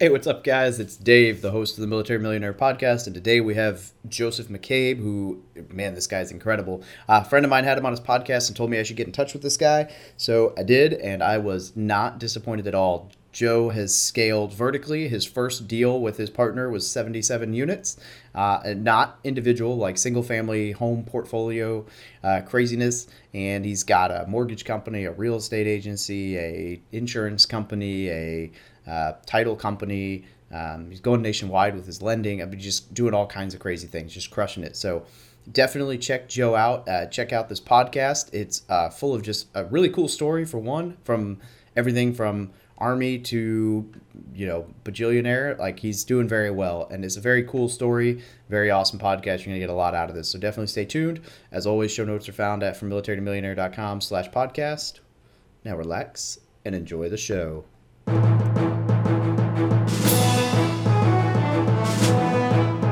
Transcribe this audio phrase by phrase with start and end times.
[0.00, 0.78] Hey, what's up, guys?
[0.78, 4.98] It's Dave, the host of the Military Millionaire podcast, and today we have Joseph McCabe,
[4.98, 6.84] who, man, this guy's incredible.
[7.08, 8.96] Uh, a friend of mine had him on his podcast and told me I should
[8.96, 12.76] get in touch with this guy, so I did, and I was not disappointed at
[12.76, 13.10] all.
[13.32, 15.08] Joe has scaled vertically.
[15.08, 17.96] His first deal with his partner was 77 units,
[18.34, 21.84] uh, not individual, like single family home portfolio
[22.22, 23.06] uh, craziness.
[23.34, 28.50] And he's got a mortgage company, a real estate agency, a insurance company, a
[28.88, 30.24] uh, title company.
[30.50, 32.40] Um, he's going nationwide with his lending.
[32.42, 34.76] I mean, just doing all kinds of crazy things, just crushing it.
[34.76, 35.04] So
[35.50, 36.88] definitely check Joe out.
[36.88, 38.32] Uh, check out this podcast.
[38.32, 41.38] It's uh, full of just a really cool story for one, from
[41.76, 43.90] everything from army to
[44.34, 45.58] you know bajillionaire.
[45.58, 48.22] Like he's doing very well, and it's a very cool story.
[48.48, 49.44] Very awesome podcast.
[49.44, 50.28] You're gonna get a lot out of this.
[50.28, 51.20] So definitely stay tuned.
[51.52, 55.00] As always, show notes are found at from military to millionaire.com slash podcast.
[55.64, 57.64] Now relax and enjoy the show.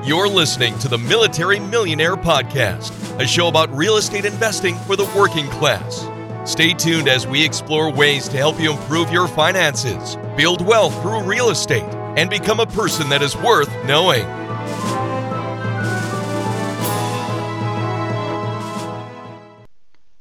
[0.07, 5.11] You're listening to the Military Millionaire Podcast, a show about real estate investing for the
[5.17, 6.07] working class.
[6.49, 11.25] Stay tuned as we explore ways to help you improve your finances, build wealth through
[11.25, 14.25] real estate, and become a person that is worth knowing.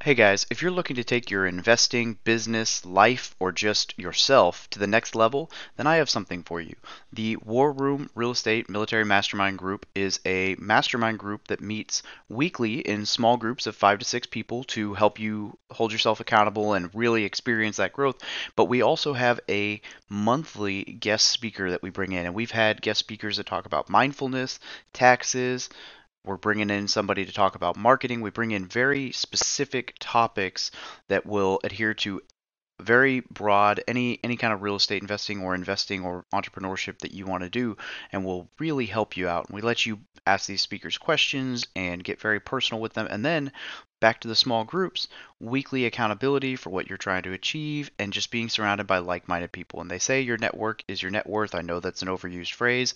[0.05, 4.77] Hey guys, if you're looking to take your investing, business, life, or just yourself to
[4.77, 6.75] the next level, then I have something for you.
[7.11, 12.81] The War Room Real Estate Military Mastermind Group is a mastermind group that meets weekly
[12.81, 16.93] in small groups of five to six people to help you hold yourself accountable and
[16.93, 18.19] really experience that growth.
[18.55, 22.79] But we also have a monthly guest speaker that we bring in, and we've had
[22.79, 24.59] guest speakers that talk about mindfulness,
[24.93, 25.67] taxes,
[26.25, 28.21] we're bringing in somebody to talk about marketing.
[28.21, 30.71] We bring in very specific topics
[31.07, 32.21] that will adhere to
[32.81, 37.25] very broad any any kind of real estate investing or investing or entrepreneurship that you
[37.25, 37.77] want to do
[38.11, 39.47] and will really help you out.
[39.47, 43.23] And we let you ask these speakers questions and get very personal with them and
[43.23, 43.51] then
[44.05, 45.07] back to the small groups,
[45.39, 49.81] weekly accountability for what you're trying to achieve and just being surrounded by like-minded people.
[49.81, 51.55] And they say your network is your net worth.
[51.55, 52.93] I know that's an overused phrase,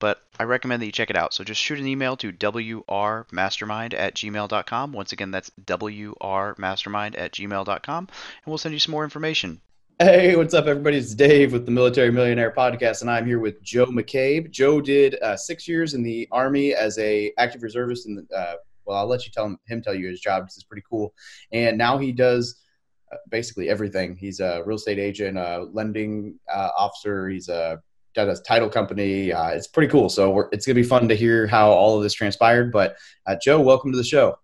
[0.00, 1.34] but I recommend that you check it out.
[1.34, 4.92] So just shoot an email to wrmastermind at gmail.com.
[4.92, 9.60] Once again, that's wrmastermind at gmail.com, and we'll send you some more information.
[10.00, 10.96] Hey, what's up, everybody?
[10.96, 14.50] It's Dave with the Military Millionaire Podcast, and I'm here with Joe McCabe.
[14.50, 18.08] Joe did uh, six years in the Army as a active reservist.
[18.08, 18.54] In the, uh,
[18.90, 21.14] well, I'll let you tell him, him tell you his job because it's pretty cool.
[21.52, 22.60] And now he does
[23.12, 24.16] uh, basically everything.
[24.16, 27.28] He's a real estate agent, a lending uh, officer.
[27.28, 27.80] He's a
[28.16, 29.32] got a title company.
[29.32, 30.08] Uh, it's pretty cool.
[30.08, 32.72] So it's going to be fun to hear how all of this transpired.
[32.72, 32.96] But
[33.28, 34.36] uh, Joe, welcome to the show.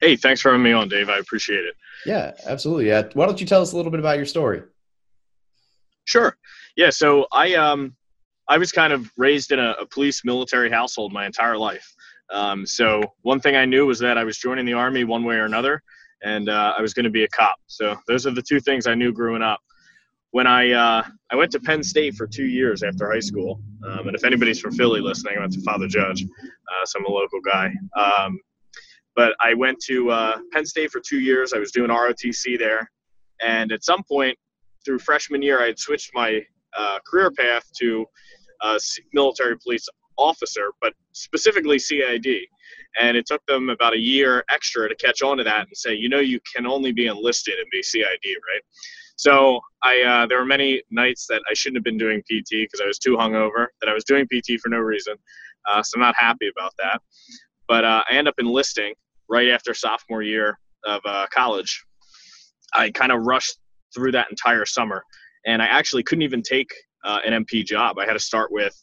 [0.00, 1.08] Hey, thanks for having me on, Dave.
[1.08, 1.76] I appreciate it.
[2.04, 2.88] Yeah, absolutely.
[2.88, 3.04] Yeah.
[3.14, 4.62] Why don't you tell us a little bit about your story?
[6.06, 6.36] Sure.
[6.74, 6.90] Yeah.
[6.90, 7.94] So I um
[8.48, 11.94] I was kind of raised in a, a police military household my entire life.
[12.32, 15.36] Um, so one thing I knew was that I was joining the army one way
[15.36, 15.82] or another,
[16.22, 17.58] and uh, I was going to be a cop.
[17.66, 19.60] So those are the two things I knew growing up
[20.32, 24.08] when I uh, I went to Penn State for two years after high school, um,
[24.08, 27.10] and if anybody's from Philly listening, I went to Father Judge, uh, so I'm a
[27.10, 27.72] local guy.
[27.96, 28.40] Um,
[29.14, 31.52] but I went to uh, Penn State for two years.
[31.52, 32.90] I was doing ROTC there,
[33.42, 34.36] and at some point
[34.84, 36.40] through freshman year, I had switched my
[36.76, 38.06] uh, career path to
[39.12, 39.86] military police
[40.22, 42.26] officer, but specifically CID.
[43.00, 45.94] And it took them about a year extra to catch on to that and say,
[45.94, 48.62] you know, you can only be enlisted and be CID, right?
[49.16, 52.80] So I uh, there were many nights that I shouldn't have been doing PT because
[52.82, 53.68] I was too hungover.
[53.80, 55.14] That I was doing PT for no reason.
[55.68, 57.00] Uh, so I'm not happy about that.
[57.68, 58.94] But uh, I end up enlisting
[59.28, 61.84] right after sophomore year of uh, college.
[62.74, 63.58] I kind of rushed
[63.94, 65.04] through that entire summer,
[65.46, 66.72] and I actually couldn't even take
[67.04, 67.98] uh, an MP job.
[67.98, 68.74] I had to start with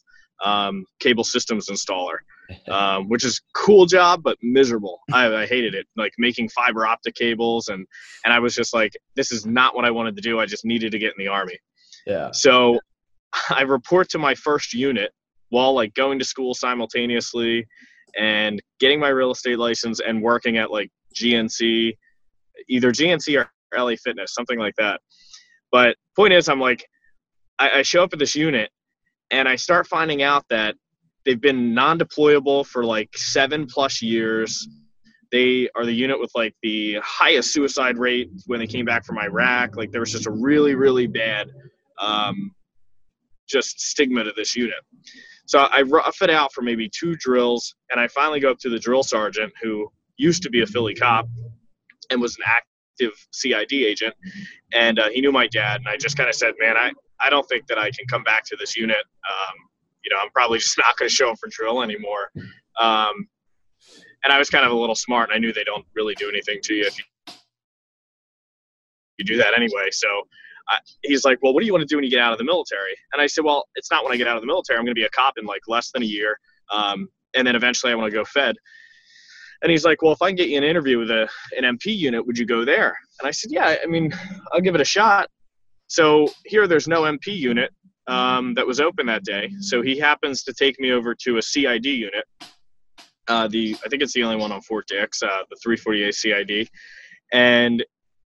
[0.42, 2.18] um, cable systems installer
[2.68, 5.00] um, which is cool job but miserable.
[5.12, 7.86] I, I, hated it, like making fiber optic cables, and
[8.24, 10.38] and I was just like, this is not what I wanted to do.
[10.40, 11.58] I just needed to get in the army.
[12.06, 12.30] Yeah.
[12.32, 12.80] So
[13.50, 15.12] I report to my first unit
[15.50, 17.66] while like going to school simultaneously
[18.18, 21.96] and getting my real estate license and working at like GNC,
[22.68, 25.00] either GNC or LA Fitness, something like that.
[25.72, 26.84] But point is, I'm like,
[27.58, 28.70] I, I show up at this unit
[29.30, 30.74] and I start finding out that
[31.24, 34.68] They've been non-deployable for like seven plus years.
[35.30, 39.18] They are the unit with like the highest suicide rate when they came back from
[39.18, 39.76] Iraq.
[39.76, 41.50] Like there was just a really, really bad,
[42.00, 42.52] um,
[43.48, 44.78] just stigma to this unit.
[45.46, 48.70] So I rough it out for maybe two drills, and I finally go up to
[48.70, 51.28] the drill sergeant who used to be a Philly cop
[52.10, 54.14] and was an active CID agent,
[54.72, 55.80] and uh, he knew my dad.
[55.80, 58.22] And I just kind of said, "Man, I I don't think that I can come
[58.22, 58.96] back to this unit.
[58.96, 59.56] Um,
[60.04, 62.30] you know, I'm probably just not going to show up for drill anymore.
[62.80, 63.28] Um,
[64.24, 66.28] and I was kind of a little smart, and I knew they don't really do
[66.28, 67.04] anything to you if you,
[69.18, 69.88] you do that anyway.
[69.90, 70.08] So
[70.68, 72.38] I, he's like, "Well, what do you want to do when you get out of
[72.38, 74.78] the military?" And I said, "Well, it's not when I get out of the military.
[74.78, 76.38] I'm going to be a cop in like less than a year,
[76.70, 78.56] um, and then eventually I want to go Fed."
[79.62, 81.96] And he's like, "Well, if I can get you an interview with a an MP
[81.96, 84.12] unit, would you go there?" And I said, "Yeah, I mean,
[84.52, 85.30] I'll give it a shot."
[85.90, 87.72] So here, there's no MP unit
[88.06, 89.50] um, that was open that day.
[89.58, 92.24] So he happens to take me over to a CID unit.
[93.26, 96.68] Uh, the I think it's the only one on Fort Dix, uh, the 348 CID,
[97.32, 97.84] and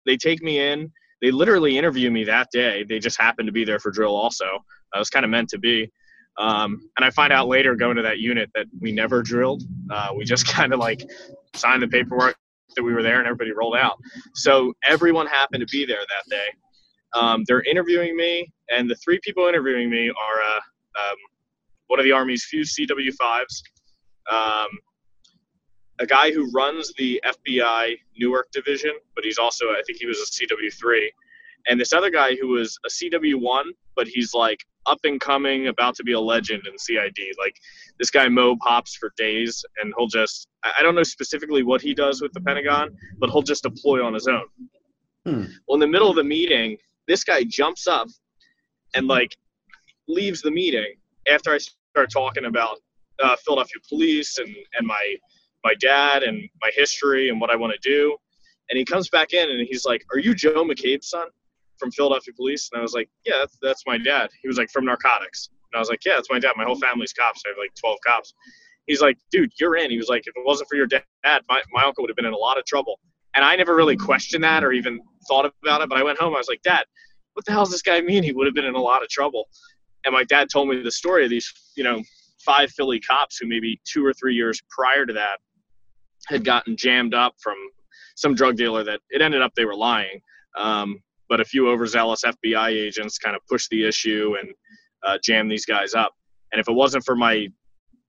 [0.07, 0.91] they take me in.
[1.21, 2.83] They literally interview me that day.
[2.83, 4.65] They just happened to be there for drill also.
[4.95, 5.93] I was kind of meant to be.
[6.39, 9.65] Um, and I find out later going to that unit that we never drilled.
[9.91, 11.03] Uh, we just kind of like
[11.55, 12.37] signed the paperwork
[12.75, 13.99] that we were there and everybody rolled out.
[14.35, 16.47] So everyone happened to be there that day.
[17.15, 20.61] Um, they're interviewing me, and the three people interviewing me are uh,
[21.01, 21.17] um,
[21.89, 23.63] one of the Army's few CW5s,
[24.31, 24.69] um,
[25.99, 30.19] a guy who runs the FBI Newark division, but he's also, I think he was
[30.19, 31.09] a CW3,
[31.69, 33.65] and this other guy who was a CW1,
[33.97, 37.19] but he's like up and coming, about to be a legend in CID.
[37.39, 37.55] Like
[37.99, 40.49] this guy Mo pops for days, and he'll just,
[40.79, 44.15] I don't know specifically what he does with the Pentagon, but he'll just deploy on
[44.15, 44.45] his own.
[45.27, 45.45] Hmm.
[45.69, 46.79] Well, in the middle of the meeting,
[47.11, 48.07] this guy jumps up
[48.95, 49.37] and like
[50.07, 50.95] leaves the meeting
[51.29, 52.77] after I start talking about
[53.21, 54.49] uh, Philadelphia police and,
[54.79, 55.17] and my
[55.65, 58.17] my dad and my history and what I want to do.
[58.71, 61.27] And he comes back in and he's like, "Are you Joe McCabe's son
[61.79, 64.71] from Philadelphia Police?" And I was like, "Yeah, that's, that's my dad." He was like,
[64.71, 66.53] "From narcotics." And I was like, "Yeah, that's my dad.
[66.57, 67.43] My whole family's cops.
[67.45, 68.33] I have like 12 cops."
[68.87, 71.61] He's like, "Dude, you're in." He was like, "If it wasn't for your dad, my,
[71.73, 73.01] my uncle would have been in a lot of trouble."
[73.35, 75.89] And I never really questioned that or even thought about it.
[75.89, 76.35] But I went home.
[76.35, 76.85] I was like, Dad,
[77.35, 78.23] what the hell does this guy mean?
[78.23, 79.49] He would have been in a lot of trouble.
[80.05, 82.03] And my dad told me the story of these, you know,
[82.45, 85.39] five Philly cops who maybe two or three years prior to that
[86.27, 87.55] had gotten jammed up from
[88.17, 90.21] some drug dealer that it ended up they were lying.
[90.57, 94.49] Um, but a few overzealous FBI agents kind of pushed the issue and
[95.05, 96.13] uh, jammed these guys up.
[96.53, 97.49] And if it wasn't for my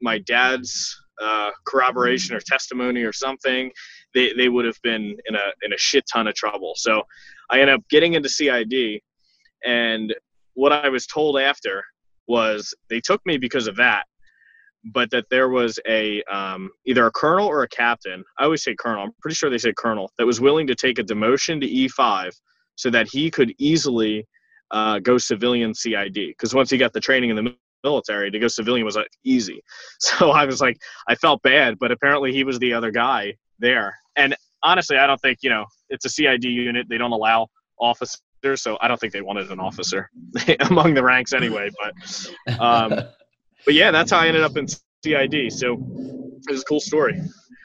[0.02, 3.72] my dad's uh, corroboration or testimony or something,
[4.14, 6.74] they, they would have been in a in a shit ton of trouble.
[6.76, 7.04] So
[7.50, 9.02] I ended up getting into CID,
[9.64, 10.14] and
[10.54, 11.84] what I was told after
[12.28, 14.04] was they took me because of that,
[14.94, 18.24] but that there was a um, either a colonel or a captain.
[18.38, 19.04] I always say colonel.
[19.04, 22.32] I'm pretty sure they said colonel that was willing to take a demotion to E5
[22.76, 24.28] so that he could easily
[24.72, 26.14] uh, go civilian CID.
[26.14, 29.62] Because once he got the training in the military, to go civilian was like easy.
[30.00, 33.96] So I was like, I felt bad, but apparently he was the other guy there.
[34.16, 36.88] And honestly, I don't think you know it's a CID unit.
[36.90, 37.48] They don't allow
[37.80, 38.20] officers,
[38.56, 40.10] so I don't think they wanted an officer
[40.70, 41.70] among the ranks anyway.
[41.80, 42.90] But um,
[43.66, 45.54] but yeah, that's how I ended up in CID.
[45.54, 47.22] So it was a cool story.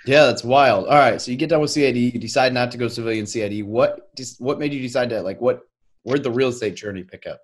[0.06, 0.87] Yeah, that's wild.
[0.87, 3.64] All right, so you get done with CID, you decide not to go civilian CID.
[3.64, 4.08] What
[4.38, 5.62] what made you decide to like what?
[6.04, 7.40] Where'd the real estate journey pick up?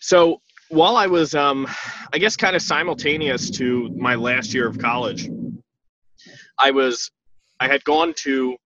[0.00, 1.66] So while I was, um,
[2.12, 5.28] I guess, kind of simultaneous to my last year of college,
[6.58, 7.10] I was
[7.60, 8.56] I had gone to,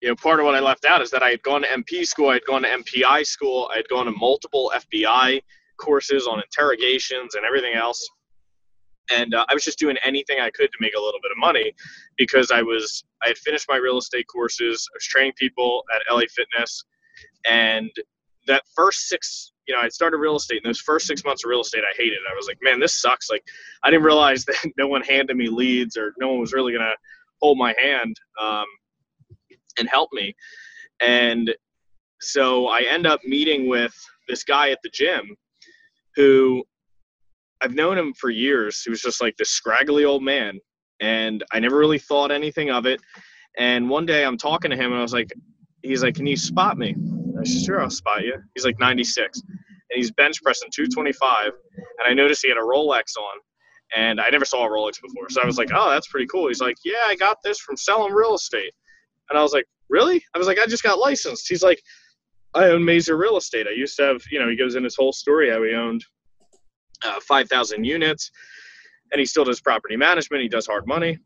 [0.00, 2.06] you know, part of what I left out is that I had gone to MP
[2.06, 5.40] school, I had gone to MPI school, I had gone to multiple FBI
[5.78, 8.08] courses on interrogations and everything else.
[9.10, 11.38] And uh, I was just doing anything I could to make a little bit of
[11.38, 11.72] money
[12.16, 14.86] because I was I had finished my real estate courses.
[14.92, 16.84] I was training people at LA Fitness,
[17.48, 17.90] and
[18.46, 21.50] that first six you know, I started real estate, and those first six months of
[21.50, 22.20] real estate, I hated it.
[22.30, 23.30] I was like, man, this sucks.
[23.30, 23.44] Like,
[23.82, 26.94] I didn't realize that no one handed me leads or no one was really gonna
[27.40, 28.66] hold my hand um,
[29.78, 30.34] and help me.
[31.00, 31.54] And
[32.20, 33.94] so I end up meeting with
[34.28, 35.36] this guy at the gym
[36.16, 36.64] who
[37.60, 38.82] I've known him for years.
[38.82, 40.58] He was just like this scraggly old man.
[41.00, 43.00] And I never really thought anything of it.
[43.56, 45.32] And one day I'm talking to him and I was like,
[45.82, 46.94] he's like, Can you spot me?
[47.40, 48.34] I said, Sure, I'll spot you.
[48.54, 49.40] He's like 96.
[49.40, 51.46] And he's bench pressing 225.
[51.46, 51.52] And
[52.06, 53.38] I noticed he had a Rolex on
[53.96, 55.28] and I never saw a Rolex before.
[55.30, 56.48] So I was like, oh, that's pretty cool.
[56.48, 58.72] He's like, yeah, I got this from selling real estate.
[59.30, 60.22] And I was like, really?
[60.34, 61.48] I was like, I just got licensed.
[61.48, 61.82] He's like,
[62.54, 63.66] I own Mazer Real Estate.
[63.66, 66.04] I used to have, you know, he goes in his whole story how he owned
[67.04, 68.30] uh, 5,000 units
[69.12, 70.42] and he still does property management.
[70.42, 71.18] He does hard money.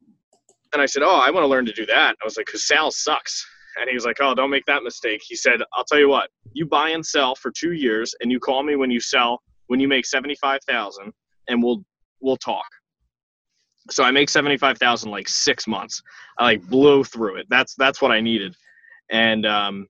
[0.73, 2.17] And I said, oh, I want to learn to do that.
[2.21, 3.47] I was like, because sales sucks.
[3.79, 5.23] And he was like, oh, don't make that mistake.
[5.27, 8.39] He said, I'll tell you what, you buy and sell for two years and you
[8.39, 11.13] call me when you sell, when you make 75,000
[11.49, 11.85] and we'll
[12.23, 12.67] we'll talk.
[13.91, 16.03] So I make seventy five thousand like six months.
[16.39, 17.47] I like blow through it.
[17.51, 18.55] That's that's what I needed,
[19.11, 19.87] and um,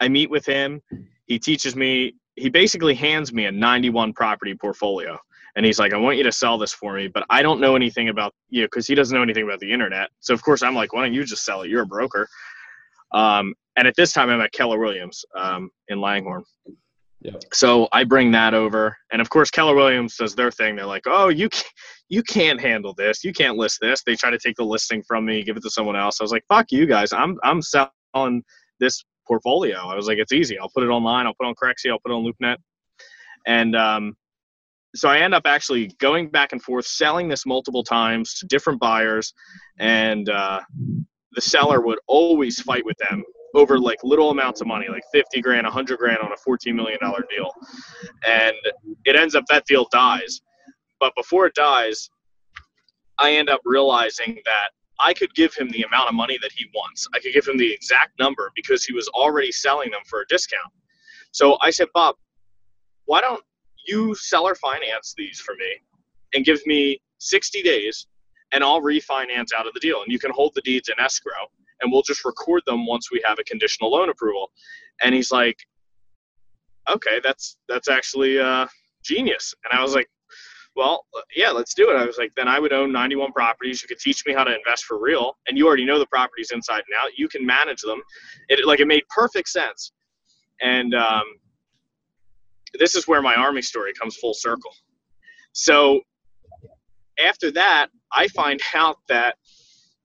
[0.00, 0.82] I meet with him.
[1.26, 5.18] He teaches me he basically hands me a 91 property portfolio
[5.54, 7.76] and he's like, I want you to sell this for me, but I don't know
[7.76, 10.08] anything about you know, because he doesn't know anything about the internet.
[10.20, 11.70] So of course I'm like, why don't you just sell it?
[11.70, 12.28] You're a broker.
[13.12, 16.44] Um, and at this time I'm at Keller Williams um, in Langhorne.
[17.52, 20.76] So I bring that over, and of course Keller Williams does their thing.
[20.76, 21.72] They're like, "Oh, you can't,
[22.08, 23.22] you can't handle this.
[23.24, 25.70] You can't list this." They try to take the listing from me, give it to
[25.70, 26.20] someone else.
[26.20, 27.12] I was like, "Fuck you guys.
[27.12, 28.42] I'm I'm selling
[28.80, 30.58] this portfolio." I was like, "It's easy.
[30.58, 31.26] I'll put it online.
[31.26, 31.90] I'll put it on Crexi.
[31.90, 32.56] I'll put it on LoopNet."
[33.46, 34.16] And um,
[34.94, 38.80] so I end up actually going back and forth, selling this multiple times to different
[38.80, 39.32] buyers,
[39.78, 40.60] and uh,
[41.32, 43.24] the seller would always fight with them
[43.54, 46.98] over like little amounts of money, like 50 grand, 100 grand on a 14 million
[47.00, 47.50] dollar deal,
[48.26, 48.54] and
[49.04, 50.40] it ends up that deal dies.
[51.00, 52.08] But before it dies,
[53.18, 56.66] I end up realizing that I could give him the amount of money that he
[56.74, 57.08] wants.
[57.14, 60.26] I could give him the exact number because he was already selling them for a
[60.28, 60.72] discount.
[61.32, 62.16] So I said, Bob,
[63.06, 63.42] why don't
[63.86, 65.74] you seller finance these for me
[66.34, 68.06] and give me 60 days
[68.52, 70.02] and I'll refinance out of the deal.
[70.02, 71.48] And you can hold the deeds in escrow
[71.82, 74.50] and we'll just record them once we have a conditional loan approval.
[75.02, 75.56] And he's like,
[76.88, 78.66] okay, that's, that's actually uh,
[79.04, 79.54] genius.
[79.64, 80.08] And I was like,
[80.74, 81.04] well,
[81.36, 81.96] yeah, let's do it.
[81.96, 83.82] I was like, then I would own 91 properties.
[83.82, 85.36] You could teach me how to invest for real.
[85.46, 87.10] And you already know the properties inside and out.
[87.16, 88.00] You can manage them.
[88.48, 89.92] It like, it made perfect sense.
[90.62, 91.24] And, um,
[92.78, 94.72] this is where my army story comes full circle.
[95.52, 96.00] So
[97.22, 99.36] after that, I find out that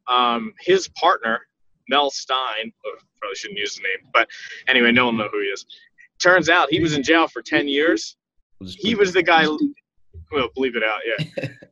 [0.08, 1.47] um, his partner,
[1.90, 4.28] Mel Stein, oh, probably shouldn't use the name, but
[4.68, 5.66] anyway, no one know who he is.
[6.22, 8.18] Turns out he was in jail for 10 years.
[8.64, 9.46] He was the guy,
[10.32, 11.48] well, believe it out, yeah.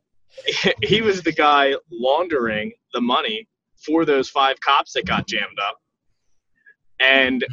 [0.83, 5.77] he was the guy laundering the money for those five cops that got jammed up.
[6.99, 7.45] And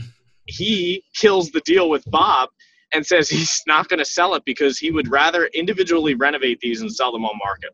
[0.46, 2.50] he kills the deal with Bob
[2.92, 6.80] and says he's not going to sell it because he would rather individually renovate these
[6.82, 7.70] and sell them on market.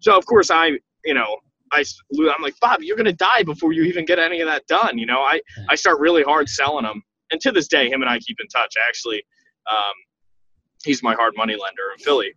[0.00, 0.72] So of course I,
[1.04, 1.38] you know,
[1.72, 4.66] I I'm like Bob, you're going to die before you even get any of that
[4.66, 4.98] done.
[4.98, 8.10] You know, I I start really hard selling them, and to this day, him and
[8.10, 8.74] I keep in touch.
[8.88, 9.22] Actually,
[9.70, 9.94] um,
[10.84, 12.32] he's my hard money lender in Philly.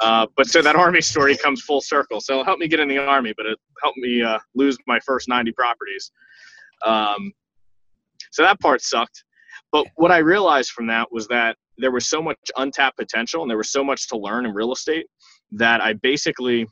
[0.00, 2.20] Uh, but so that army story comes full circle.
[2.20, 5.00] So it helped me get in the army, but it helped me uh, lose my
[5.00, 6.12] first 90 properties.
[6.84, 7.32] Um,
[8.30, 9.24] so that part sucked.
[9.72, 13.50] But what I realized from that was that there was so much untapped potential and
[13.50, 15.06] there was so much to learn in real estate
[15.52, 16.66] that I basically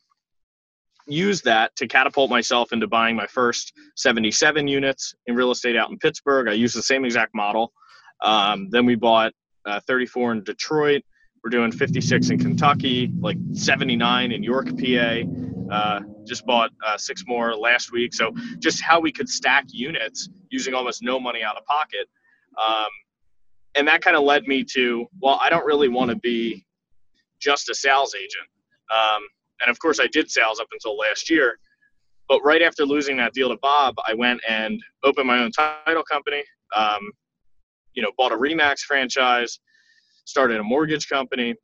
[1.06, 5.90] used that to catapult myself into buying my first 77 units in real estate out
[5.90, 6.48] in Pittsburgh.
[6.48, 7.72] I used the same exact model.
[8.22, 9.32] Um, then we bought
[9.64, 11.02] uh, 34 in Detroit.
[11.44, 15.20] We're doing 56 in Kentucky, like 79 in York, PA.
[15.70, 18.14] Uh, just bought uh, six more last week.
[18.14, 22.08] So just how we could stack units using almost no money out of pocket
[22.56, 22.88] um,
[23.74, 26.64] and that kind of led me to, well, I don't really want to be
[27.38, 28.48] just a sales agent.
[28.90, 29.22] Um,
[29.60, 31.58] and of course, I did sales up until last year.
[32.28, 36.02] But right after losing that deal to Bob, I went and opened my own title
[36.02, 36.42] company.
[36.74, 37.12] Um,
[37.94, 39.60] you know, bought a Remax franchise,
[40.24, 41.54] started a mortgage company,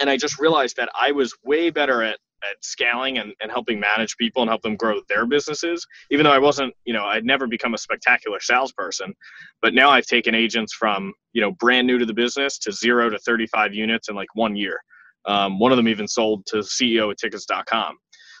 [0.00, 3.78] and I just realized that I was way better at at scaling and, and helping
[3.78, 7.24] manage people and help them grow their businesses even though i wasn't you know i'd
[7.24, 9.14] never become a spectacular salesperson
[9.60, 13.08] but now i've taken agents from you know brand new to the business to zero
[13.08, 14.80] to 35 units in like one year
[15.26, 17.96] um, one of them even sold to ceo at tickets.com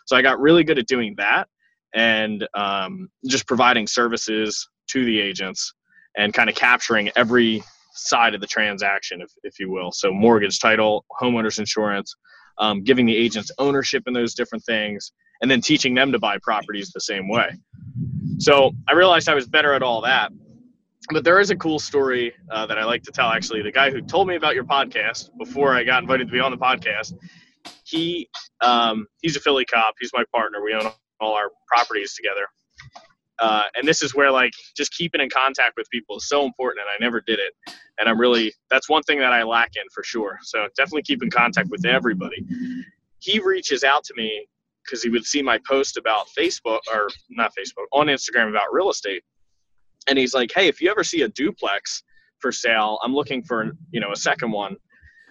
[0.06, 1.48] so i got really good at doing that
[1.94, 5.74] and um, just providing services to the agents
[6.16, 7.62] and kind of capturing every
[7.94, 12.14] side of the transaction if, if you will so mortgage title homeowners insurance
[12.58, 16.38] um, giving the agents ownership in those different things, and then teaching them to buy
[16.42, 17.50] properties the same way.
[18.38, 20.30] So I realized I was better at all that.
[21.10, 23.28] But there is a cool story uh, that I like to tell.
[23.28, 26.40] Actually, the guy who told me about your podcast before I got invited to be
[26.40, 27.14] on the podcast,
[27.84, 28.28] he
[28.60, 29.94] um, he's a Philly cop.
[30.00, 30.62] He's my partner.
[30.62, 30.90] We own
[31.20, 32.46] all our properties together.
[33.38, 36.84] Uh, and this is where like just keeping in contact with people is so important
[36.84, 37.52] and i never did it
[37.98, 41.22] and i'm really that's one thing that i lack in for sure so definitely keep
[41.22, 42.46] in contact with everybody
[43.18, 44.46] he reaches out to me
[44.84, 48.90] because he would see my post about facebook or not facebook on instagram about real
[48.90, 49.24] estate
[50.08, 52.02] and he's like hey if you ever see a duplex
[52.38, 54.76] for sale i'm looking for you know a second one.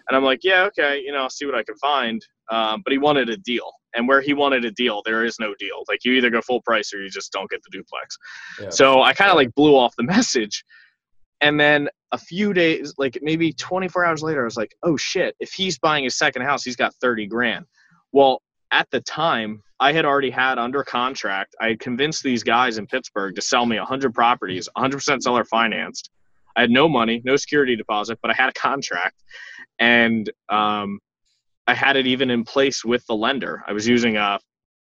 [0.08, 2.24] And i'm like yeah okay you know i'll see what i can find.
[2.50, 5.54] Um, but he wanted a deal and where he wanted a deal there is no
[5.58, 5.84] deal.
[5.88, 8.18] Like you either go full price or you just don't get the duplex.
[8.60, 8.70] Yeah.
[8.70, 10.64] so i kind of like blew off the message
[11.40, 15.34] and then a few days like maybe 24 hours later i was like oh shit
[15.40, 17.64] if he's buying his second house he's got 30 grand.
[18.12, 22.78] Well at the time i had already had under contract i had convinced these guys
[22.78, 26.10] in pittsburgh to sell me 100 properties 100% seller financed
[26.56, 29.22] I had no money, no security deposit, but I had a contract,
[29.78, 31.00] and um,
[31.66, 33.62] I had it even in place with the lender.
[33.66, 34.38] I was using a,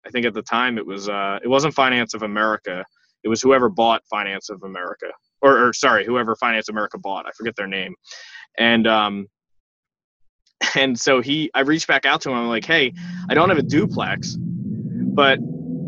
[0.06, 2.84] I think at the time it was uh, it wasn't Finance of America.
[3.24, 5.08] It was whoever bought Finance of America,
[5.42, 7.28] or, or sorry, whoever Finance America bought.
[7.28, 7.94] I forget their name,
[8.58, 9.28] and um,
[10.76, 12.36] and so he, I reached back out to him.
[12.36, 12.94] I'm like, hey,
[13.30, 15.40] I don't have a duplex, but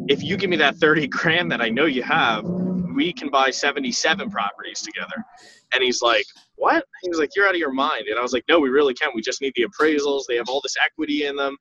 [0.07, 2.43] if you give me that 30 grand that I know you have,
[2.95, 5.23] we can buy 77 properties together.
[5.73, 6.25] And he's like,
[6.55, 6.85] what?
[7.01, 8.05] He was like, you're out of your mind.
[8.07, 9.11] And I was like, no, we really can.
[9.15, 10.23] We just need the appraisals.
[10.27, 11.57] They have all this equity in them.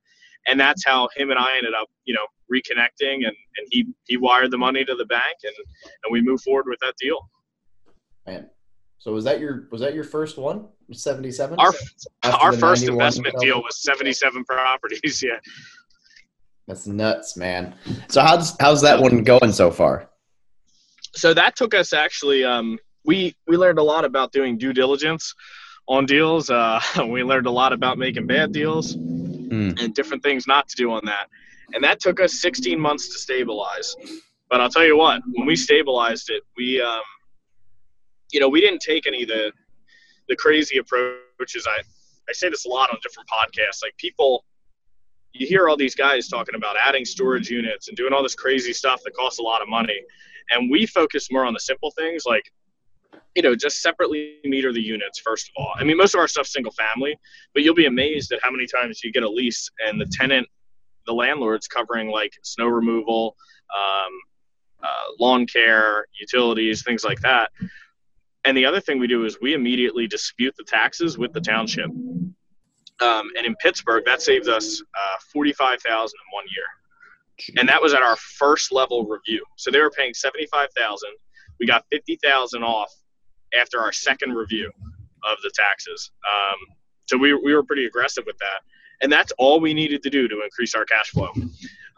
[0.47, 4.17] And that's how him and I ended up, you know, reconnecting and, and he, he
[4.17, 5.55] wired the money to the bank and,
[6.05, 7.19] and we moved forward with that deal.
[8.27, 8.51] Man.
[8.99, 10.67] So was that your, was that your first one?
[10.95, 11.59] 77?
[11.59, 11.73] Our,
[12.25, 15.23] our first investment deal was 77 properties.
[15.23, 15.39] Yeah.
[16.67, 17.75] That's nuts, man.
[18.09, 20.09] So how's, how's that one going so far?
[21.15, 25.35] so that took us actually um, we we learned a lot about doing due diligence
[25.87, 29.81] on deals uh, we learned a lot about making bad deals mm.
[29.83, 31.29] and different things not to do on that
[31.75, 33.97] and that took us 16 months to stabilize
[34.49, 37.03] but i'll tell you what when we stabilized it we um,
[38.33, 39.53] you know we didn't take any of the
[40.29, 41.81] the crazy approaches i
[42.29, 44.45] i say this a lot on different podcasts like people
[45.33, 48.73] you hear all these guys talking about adding storage units and doing all this crazy
[48.73, 50.01] stuff that costs a lot of money.
[50.51, 52.51] And we focus more on the simple things like
[53.35, 55.73] you know just separately meter the units first of all.
[55.79, 57.19] I mean most of our stuff's single family
[57.55, 60.47] but you'll be amazed at how many times you get a lease and the tenant
[61.07, 63.37] the landlord's covering like snow removal
[63.75, 64.13] um,
[64.83, 67.51] uh, lawn care utilities things like that
[68.45, 71.91] and the other thing we do is we immediately dispute the taxes with the township
[73.01, 76.65] um, and in pittsburgh that saved us uh, 45000 in one year
[77.57, 79.45] and that was at our first level review.
[79.57, 81.11] So they were paying seventy five thousand.
[81.59, 82.93] We got fifty thousand off
[83.59, 84.71] after our second review
[85.25, 86.11] of the taxes.
[86.31, 86.59] Um,
[87.07, 88.61] so we we were pretty aggressive with that,
[89.03, 91.31] and that's all we needed to do to increase our cash flow.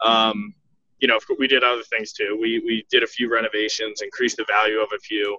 [0.03, 0.53] Um,
[0.99, 2.37] you know, we did other things too.
[2.39, 5.37] We we did a few renovations, increased the value of a few.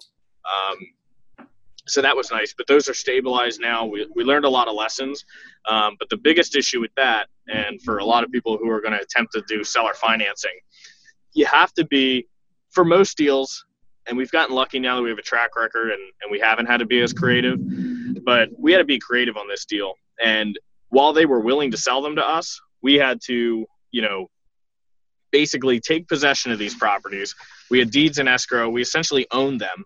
[1.89, 2.55] So that was nice.
[2.57, 3.85] But those are stabilized now.
[3.87, 5.25] We, we learned a lot of lessons.
[5.69, 8.81] Um, but the biggest issue with that, and for a lot of people who are
[8.81, 10.59] going to attempt to do seller financing,
[11.33, 12.27] you have to be,
[12.71, 13.65] for most deals,
[14.09, 16.67] and we've gotten lucky now that we have a track record and, and we haven't
[16.67, 17.59] had to be as creative,
[18.25, 19.95] but we had to be creative on this deal.
[20.23, 24.29] And while they were willing to sell them to us, we had to, you know,
[25.33, 27.35] basically take possession of these properties.
[27.71, 28.69] We had deeds in escrow.
[28.69, 29.85] We essentially owned them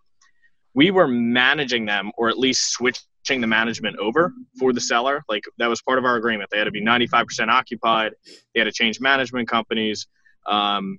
[0.81, 5.23] we were managing them or at least switching the management over for the seller.
[5.29, 6.49] Like that was part of our agreement.
[6.51, 8.13] They had to be 95% occupied.
[8.55, 10.07] They had to change management companies.
[10.47, 10.99] Um,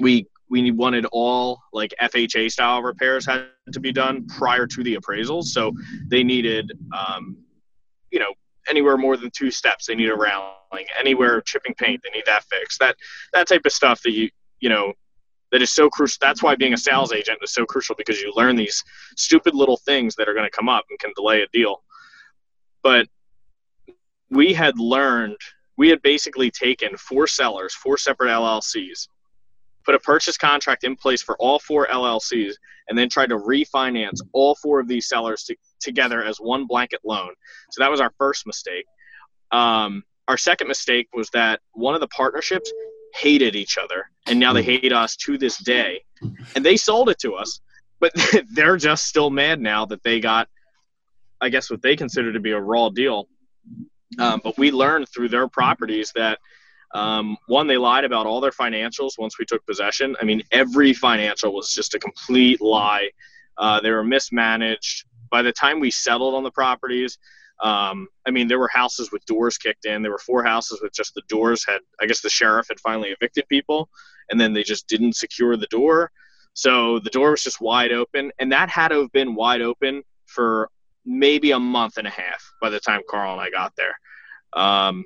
[0.00, 4.96] we we wanted all like FHA style repairs had to be done prior to the
[4.96, 5.44] appraisals.
[5.44, 5.72] So
[6.08, 7.38] they needed, um,
[8.10, 8.34] you know,
[8.68, 9.86] anywhere more than two steps.
[9.86, 10.52] They need a railing.
[11.00, 12.80] Anywhere chipping paint, they need that fixed.
[12.80, 12.96] That
[13.32, 14.28] that type of stuff that you
[14.60, 14.92] you know
[15.54, 16.18] that is so crucial.
[16.20, 18.82] That's why being a sales agent is so crucial because you learn these
[19.16, 21.84] stupid little things that are going to come up and can delay a deal.
[22.82, 23.06] But
[24.30, 25.36] we had learned,
[25.76, 29.06] we had basically taken four sellers, four separate LLCs,
[29.84, 32.54] put a purchase contract in place for all four LLCs,
[32.88, 36.98] and then tried to refinance all four of these sellers to, together as one blanket
[37.04, 37.32] loan.
[37.70, 38.86] So that was our first mistake.
[39.52, 42.72] Um, our second mistake was that one of the partnerships
[43.14, 44.70] hated each other and now they hmm.
[44.70, 46.02] hate us to this day.
[46.56, 47.60] And they sold it to us
[48.04, 48.12] but
[48.52, 50.48] they're just still mad now that they got
[51.40, 53.28] i guess what they consider to be a raw deal.
[54.18, 56.38] Um, but we learned through their properties that
[56.94, 60.16] um, one they lied about all their financials once we took possession.
[60.20, 63.08] I mean every financial was just a complete lie.
[63.58, 65.06] Uh, they were mismanaged.
[65.30, 67.18] By the time we settled on the properties
[67.62, 70.02] um, I mean, there were houses with doors kicked in.
[70.02, 71.80] There were four houses with just the doors had.
[72.00, 73.88] I guess the sheriff had finally evicted people,
[74.30, 76.10] and then they just didn't secure the door.
[76.54, 80.02] So the door was just wide open, and that had to have been wide open
[80.26, 80.68] for
[81.04, 83.98] maybe a month and a half by the time Carl and I got there.
[84.52, 85.04] Um,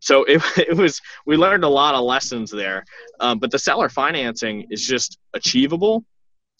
[0.00, 2.84] so it, it was we learned a lot of lessons there.
[3.20, 6.04] Um, but the seller financing is just achievable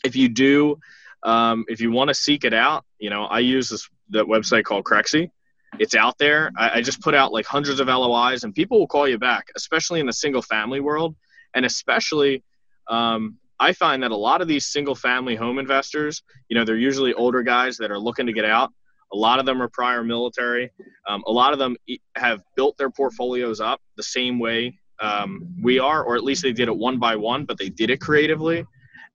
[0.04, 0.78] if you do
[1.24, 2.84] um, if you want to seek it out.
[2.98, 5.30] You know, I use this that website called Crexi.
[5.78, 6.50] It's out there.
[6.56, 9.48] I, I just put out like hundreds of LOIs, and people will call you back,
[9.56, 11.14] especially in the single family world,
[11.54, 12.42] and especially.
[12.88, 16.76] Um, I find that a lot of these single family home investors, you know, they're
[16.76, 18.72] usually older guys that are looking to get out.
[19.12, 20.70] A lot of them are prior military.
[21.08, 21.76] Um, a lot of them
[22.14, 26.52] have built their portfolios up the same way um, we are, or at least they
[26.52, 28.64] did it one by one, but they did it creatively.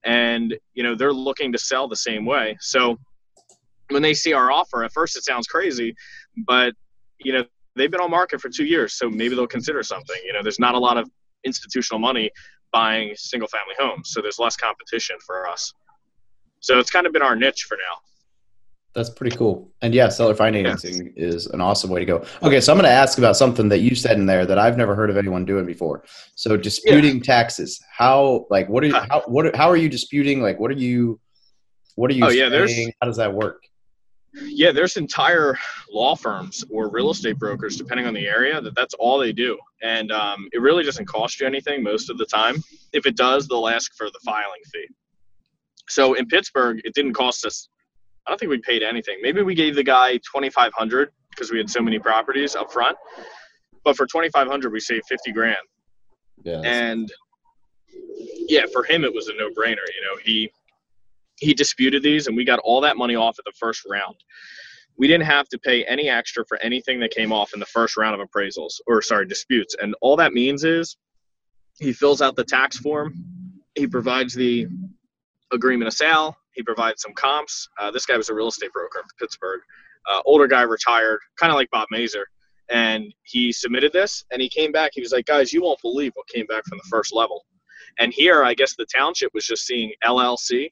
[0.03, 2.57] And, you know, they're looking to sell the same way.
[2.59, 2.97] So
[3.93, 5.95] when they see our offer, at first it sounds crazy,
[6.45, 6.73] but
[7.19, 7.43] you know
[7.75, 10.17] they've been on market for two years, so maybe they'll consider something.
[10.25, 11.09] You know, there's not a lot of
[11.43, 12.29] institutional money
[12.71, 15.73] buying single family homes, so there's less competition for us.
[16.59, 17.99] So it's kind of been our niche for now.
[18.95, 19.71] That's pretty cool.
[19.81, 22.25] And yeah, seller financing is an awesome way to go.
[22.43, 24.77] Okay, so I'm going to ask about something that you said in there that I've
[24.77, 26.03] never heard of anyone doing before.
[26.35, 27.23] So disputing yeah.
[27.23, 27.83] taxes.
[27.91, 30.41] How like what are you how what how are you disputing?
[30.41, 31.19] Like what are you
[31.95, 32.39] what are you oh, saying?
[32.39, 33.63] yeah, there's, How does that work?
[34.35, 35.57] Yeah, there's entire
[35.91, 39.59] law firms or real estate brokers, depending on the area, that that's all they do,
[39.83, 42.55] and um, it really doesn't cost you anything most of the time.
[42.93, 44.87] If it does, they'll ask for the filing fee.
[45.87, 47.69] So in Pittsburgh, it didn't cost us.
[48.25, 49.19] I don't think we paid anything.
[49.21, 52.71] Maybe we gave the guy twenty five hundred because we had so many properties up
[52.71, 52.97] front.
[53.83, 55.57] But for twenty five hundred, we saved fifty grand.
[56.43, 56.61] Yeah.
[56.63, 57.11] And
[58.47, 59.85] yeah, for him it was a no brainer.
[59.95, 60.51] You know, he
[61.37, 64.15] he disputed these and we got all that money off at the first round.
[64.97, 67.97] We didn't have to pay any extra for anything that came off in the first
[67.97, 69.75] round of appraisals or sorry disputes.
[69.81, 70.97] And all that means is
[71.79, 73.15] he fills out the tax form
[73.75, 74.67] he provides the
[75.51, 77.67] agreement of sale he provides some comps.
[77.79, 79.61] Uh, this guy was a real estate broker in pittsburgh.
[80.07, 82.27] Uh, older guy retired kind of like bob mazer
[82.69, 84.91] and he submitted this and he came back.
[84.93, 87.45] He was like guys you won't believe what came back from the first level.
[87.99, 90.71] And here i guess the township was just seeing llc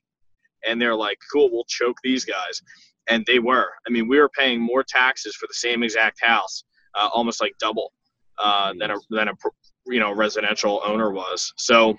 [0.66, 2.62] and they're like, cool, we'll choke these guys.
[3.10, 3.70] And they were.
[3.88, 6.64] I mean, we were paying more taxes for the same exact house,
[6.96, 7.92] uh, almost like double
[8.42, 9.34] uh, than a than a
[9.88, 11.52] you know residential owner was.
[11.58, 11.96] So,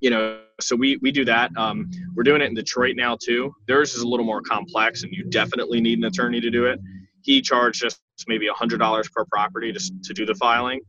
[0.00, 1.50] you know, so we we do that.
[1.56, 3.52] Um, we're doing it in Detroit now too.
[3.68, 6.80] Theirs is a little more complex, and you definitely need an attorney to do it.
[7.22, 10.80] He charged us maybe a hundred dollars per property to to do the filing.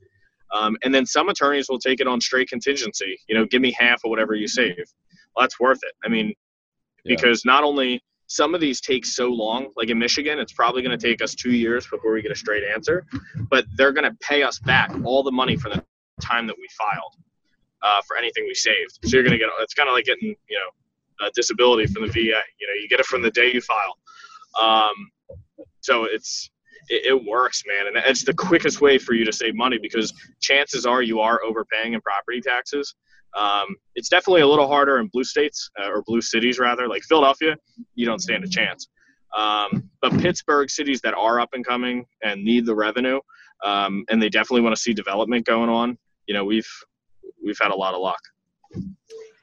[0.53, 3.17] Um, and then some attorneys will take it on straight contingency.
[3.27, 4.85] You know, give me half of whatever you save.
[5.35, 5.93] Well, that's worth it.
[6.05, 6.33] I mean,
[7.05, 10.97] because not only some of these take so long like in michigan it's probably going
[10.97, 13.05] to take us two years before we get a straight answer
[13.49, 15.83] but they're going to pay us back all the money for the
[16.21, 17.15] time that we filed
[17.83, 18.99] uh, for anything we saved.
[19.03, 22.03] So you're going to get it's kind of like getting you know a disability from
[22.03, 23.97] the va you know you get it from the day you file.
[24.59, 24.93] Um,
[25.81, 26.49] so it's
[26.89, 30.13] it, it works man and it's the quickest way for you to save money because
[30.41, 32.95] chances are you are overpaying in property taxes
[33.37, 37.03] um, it's definitely a little harder in blue states uh, or blue cities rather, like
[37.03, 37.55] Philadelphia.
[37.95, 38.87] You don't stand a chance.
[39.35, 43.19] Um, but Pittsburgh cities that are up and coming and need the revenue,
[43.63, 45.97] um, and they definitely want to see development going on.
[46.27, 46.69] You know, we've
[47.43, 48.19] we've had a lot of luck.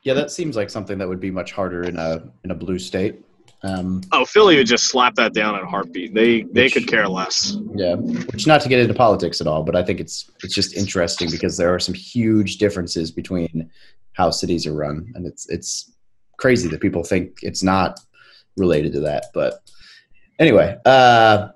[0.03, 2.79] Yeah, that seems like something that would be much harder in a in a blue
[2.79, 3.25] state.
[3.63, 6.15] Um, oh, Philly would just slap that down in a heartbeat.
[6.15, 7.57] They they which, could care less.
[7.75, 10.77] Yeah, which not to get into politics at all, but I think it's it's just
[10.77, 13.71] interesting because there are some huge differences between
[14.15, 15.93] how cities are run, and it's it's
[16.39, 18.01] crazy that people think it's not
[18.57, 19.27] related to that.
[19.35, 19.61] But
[20.39, 21.49] anyway, uh,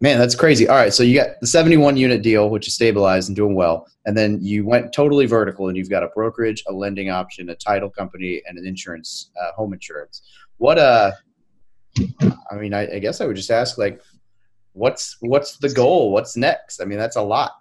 [0.00, 0.66] man, that's crazy.
[0.66, 3.86] All right, so you got the 71 unit deal, which is stabilized and doing well,
[4.06, 7.54] and then you went totally vertical, and you've got a brokerage, a lending option, a
[7.54, 10.22] title company, and an insurance, uh, home insurance.
[10.56, 11.12] What uh
[11.98, 14.02] I mean, I, I guess I would just ask like,
[14.72, 16.12] what's what's the goal?
[16.12, 16.80] What's next?
[16.80, 17.52] I mean, that's a lot.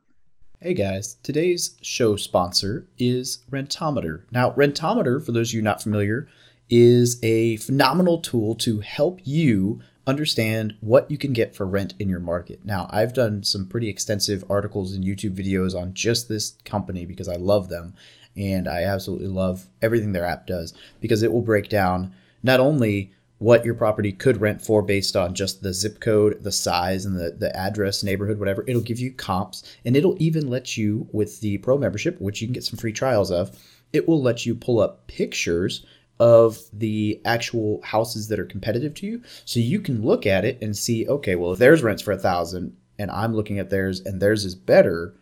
[0.61, 4.23] Hey guys, today's show sponsor is Rentometer.
[4.31, 6.27] Now, Rentometer, for those of you not familiar,
[6.69, 12.09] is a phenomenal tool to help you understand what you can get for rent in
[12.09, 12.65] your market.
[12.65, 17.29] Now, I've done some pretty extensive articles and YouTube videos on just this company because
[17.29, 17.93] I love them
[18.35, 22.13] and I absolutely love everything their app does because it will break down
[22.43, 26.51] not only what your property could rent for based on just the zip code, the
[26.51, 28.63] size, and the, the address, neighborhood, whatever.
[28.67, 32.47] It'll give you comps and it'll even let you, with the pro membership, which you
[32.47, 33.57] can get some free trials of,
[33.93, 35.85] it will let you pull up pictures
[36.19, 39.23] of the actual houses that are competitive to you.
[39.45, 42.17] So you can look at it and see, okay, well, if theirs rents for a
[42.17, 45.15] thousand and I'm looking at theirs and theirs is better,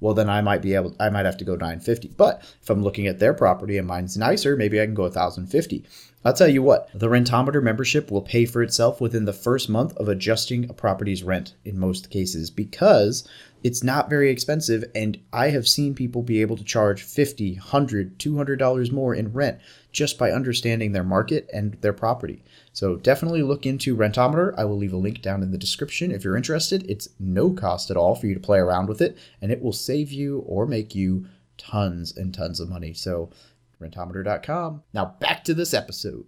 [0.00, 2.14] well then I might be able I might have to go 950.
[2.16, 5.84] But if I'm looking at their property and mine's nicer, maybe I can go 1050.
[6.24, 9.96] I'll tell you what, the Rentometer membership will pay for itself within the first month
[9.98, 13.26] of adjusting a property's rent in most cases because
[13.62, 18.18] it's not very expensive and I have seen people be able to charge 50, 100,
[18.18, 19.60] 200 dollars more in rent
[19.92, 22.42] just by understanding their market and their property.
[22.72, 24.54] So definitely look into Rentometer.
[24.58, 26.84] I will leave a link down in the description if you're interested.
[26.90, 29.72] It's no cost at all for you to play around with it and it will
[29.72, 31.26] save you or make you
[31.58, 32.92] tons and tons of money.
[32.92, 33.30] So
[33.80, 34.82] rentometer.com.
[34.92, 36.26] Now back to this episode.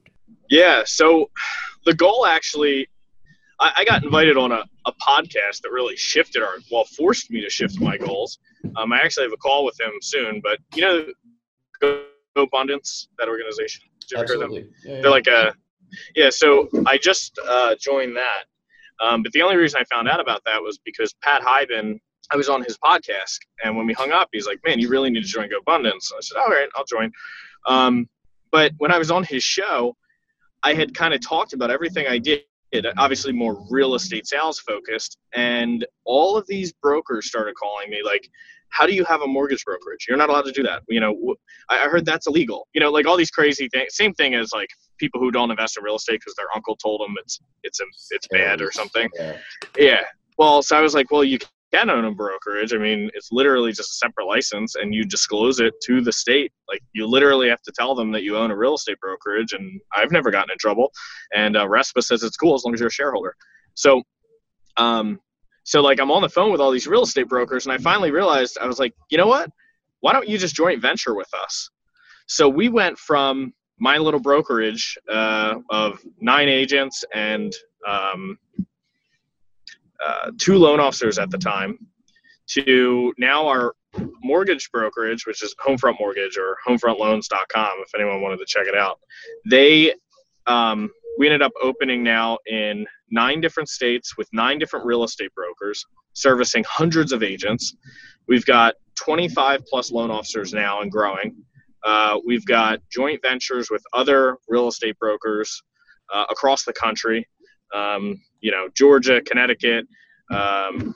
[0.48, 0.82] Yeah.
[0.84, 1.30] So
[1.84, 2.88] the goal actually,
[3.58, 7.40] I, I got invited on a, a podcast that really shifted our, well, forced me
[7.40, 8.38] to shift my goals.
[8.76, 11.06] Um, I actually have a call with him soon, but you know,
[11.80, 12.04] Go
[12.36, 13.82] Abundance, that organization.
[14.00, 14.68] Did you Absolutely.
[14.84, 15.00] Yeah, yeah.
[15.02, 15.54] They're like a,
[16.14, 18.44] Yeah, so I just uh, joined that.
[19.00, 22.00] Um, but the only reason I found out about that was because Pat Hiban,
[22.32, 25.10] I was on his podcast, and when we hung up, he's like, "Man, you really
[25.10, 27.10] need to join GoBundance." So I said, "All right, I'll join."
[27.66, 28.08] Um,
[28.50, 29.96] but when I was on his show,
[30.62, 32.42] I had kind of talked about everything I did,
[32.98, 38.28] obviously more real estate sales focused, and all of these brokers started calling me like,
[38.70, 40.06] how do you have a mortgage brokerage?
[40.08, 40.82] You're not allowed to do that.
[40.88, 41.34] You know,
[41.68, 42.68] I heard that's illegal.
[42.72, 43.96] You know, like all these crazy things.
[43.96, 47.00] Same thing as like people who don't invest in real estate because their uncle told
[47.00, 49.08] them it's it's a, it's bad or something.
[49.18, 49.36] Yeah.
[49.76, 50.02] yeah.
[50.38, 51.38] Well, so I was like, well, you
[51.72, 52.72] can own a brokerage.
[52.72, 56.52] I mean, it's literally just a separate license, and you disclose it to the state.
[56.68, 59.52] Like you literally have to tell them that you own a real estate brokerage.
[59.52, 60.92] And I've never gotten in trouble.
[61.34, 63.36] And uh, RESPA says it's cool as long as you're a shareholder.
[63.74, 64.02] So,
[64.76, 65.20] um,
[65.64, 68.10] so like I'm on the phone with all these real estate brokers, and I finally
[68.10, 69.50] realized I was like, you know what?
[70.00, 71.70] Why don't you just joint venture with us?
[72.26, 77.52] So we went from my little brokerage uh, of nine agents and
[77.86, 78.38] um,
[80.04, 81.78] uh, two loan officers at the time
[82.48, 83.74] to now our
[84.22, 88.98] mortgage brokerage, which is Homefront Mortgage or HomefrontLoans.com, if anyone wanted to check it out.
[89.48, 89.94] They
[90.46, 95.34] um, we ended up opening now in nine different states with nine different real estate
[95.34, 95.84] brokers,
[96.14, 97.74] servicing hundreds of agents.
[98.28, 101.36] We've got 25 plus loan officers now and growing.
[101.84, 105.62] Uh, we've got joint ventures with other real estate brokers
[106.12, 107.26] uh, across the country.
[107.74, 109.86] Um, you know, Georgia, Connecticut.
[110.30, 110.94] Um,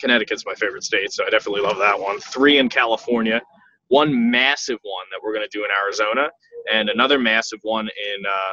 [0.00, 2.18] Connecticut's my favorite state, so I definitely love that one.
[2.20, 3.40] Three in California,
[3.88, 6.30] one massive one that we're going to do in Arizona,
[6.72, 8.52] and another massive one in uh,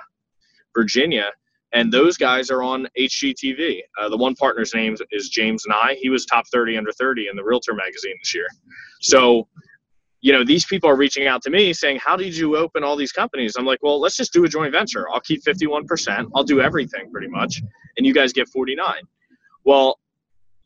[0.75, 1.32] Virginia.
[1.73, 3.82] And those guys are on HGTV.
[3.99, 5.97] Uh, the one partner's name is James Nye.
[5.99, 8.47] He was top 30 under 30 in the Realtor magazine this year.
[9.01, 9.47] So,
[10.21, 12.95] you know, these people are reaching out to me saying, How did you open all
[12.95, 13.56] these companies?
[13.58, 15.10] I'm like, Well, let's just do a joint venture.
[15.10, 16.27] I'll keep 51%.
[16.36, 17.62] I'll do everything pretty much.
[17.97, 18.95] And you guys get 49.
[19.63, 19.99] Well,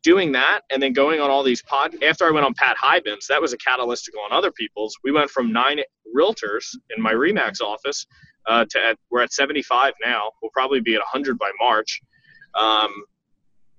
[0.03, 3.27] doing that and then going on all these pod after I went on Pat Hiban's,
[3.27, 4.95] that was a catalyst to go on other people's.
[5.03, 5.79] We went from nine
[6.15, 8.07] realtors in my Remax office
[8.47, 10.31] uh, to at, we're at 75 now.
[10.41, 12.01] We'll probably be at 100 by March.
[12.55, 12.91] Um,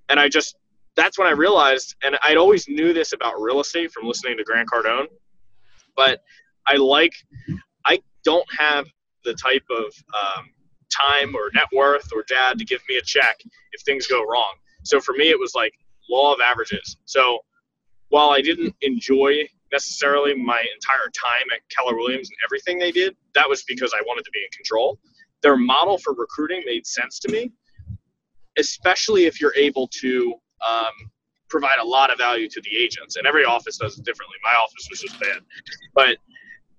[0.09, 0.57] and I just
[0.95, 4.45] that's when I realized, and I'd always knew this about real estate from listening to
[4.45, 5.07] Grant Cardone,
[5.97, 6.23] but
[6.67, 7.15] I like
[7.87, 8.87] I don't have
[9.25, 10.51] the type of um,
[10.91, 13.37] time or net worth or dad to give me a check
[13.73, 14.55] if things go wrong.
[14.85, 15.73] So for me, it was like
[16.11, 16.97] law of averages.
[17.05, 17.39] So
[18.09, 23.17] while I didn't enjoy necessarily my entire time at Keller Williams and everything they did,
[23.35, 24.99] that was because I wanted to be in control.
[25.43, 27.51] Their model for recruiting made sense to me,
[28.59, 30.35] especially if you're able to
[30.67, 30.93] um,
[31.53, 33.17] provide a lot of value to the agents.
[33.17, 34.37] And every office does it differently.
[34.43, 35.43] My office was just bad,
[35.95, 36.17] but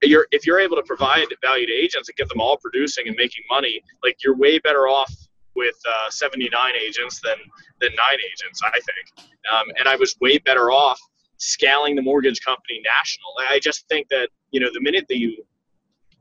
[0.01, 3.15] you're if you're able to provide value to agents and get them all producing and
[3.15, 5.13] making money, like you're way better off
[5.55, 7.37] with uh, 79 agents than
[7.79, 9.27] than nine agents, I think.
[9.51, 10.99] Um, and I was way better off
[11.37, 13.29] scaling the mortgage company national.
[13.49, 15.29] I just think that you know the minute that you,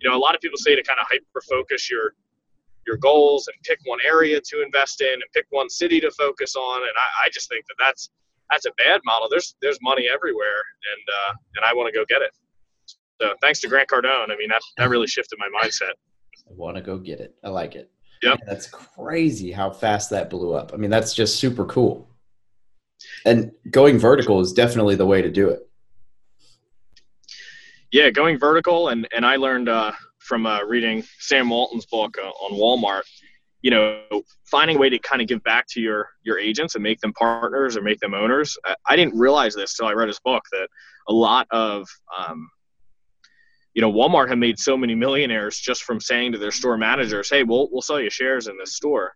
[0.01, 2.15] you know, a lot of people say to kind of hyper focus your
[2.87, 6.55] your goals and pick one area to invest in and pick one city to focus
[6.57, 8.11] on, and I, I just think that that's
[8.53, 9.29] that's a bad model.
[9.31, 10.47] There's there's money everywhere,
[10.93, 12.31] and uh, and I want to go get it.
[13.21, 15.93] So thanks to Grant Cardone, I mean that that really shifted my mindset.
[16.49, 17.35] I want to go get it.
[17.43, 17.91] I like it.
[18.23, 18.41] Yep.
[18.47, 20.73] That's crazy how fast that blew up.
[20.73, 22.09] I mean, that's just super cool.
[23.25, 25.69] And going vertical is definitely the way to do it.
[27.91, 32.29] Yeah, going vertical, and and I learned uh, from uh, reading Sam Walton's book uh,
[32.29, 33.03] on Walmart.
[33.63, 36.83] You know, finding a way to kind of give back to your your agents and
[36.83, 38.59] make them partners or make them owners.
[38.65, 40.69] I, I didn't realize this till I read his book that
[41.09, 42.49] a lot of um,
[43.75, 47.31] you know, Walmart had made so many millionaires just from saying to their store managers,
[47.31, 49.15] "Hey, we'll we'll sell you shares in this store."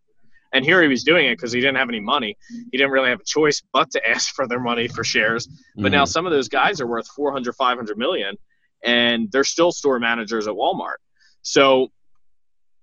[0.52, 2.36] And here he was doing it because he didn't have any money.
[2.70, 5.46] He didn't really have a choice but to ask for their money for shares.
[5.46, 5.92] But mm-hmm.
[5.92, 8.36] now some of those guys are worth 400, 500 million,
[8.82, 10.96] and they're still store managers at Walmart.
[11.42, 11.88] So,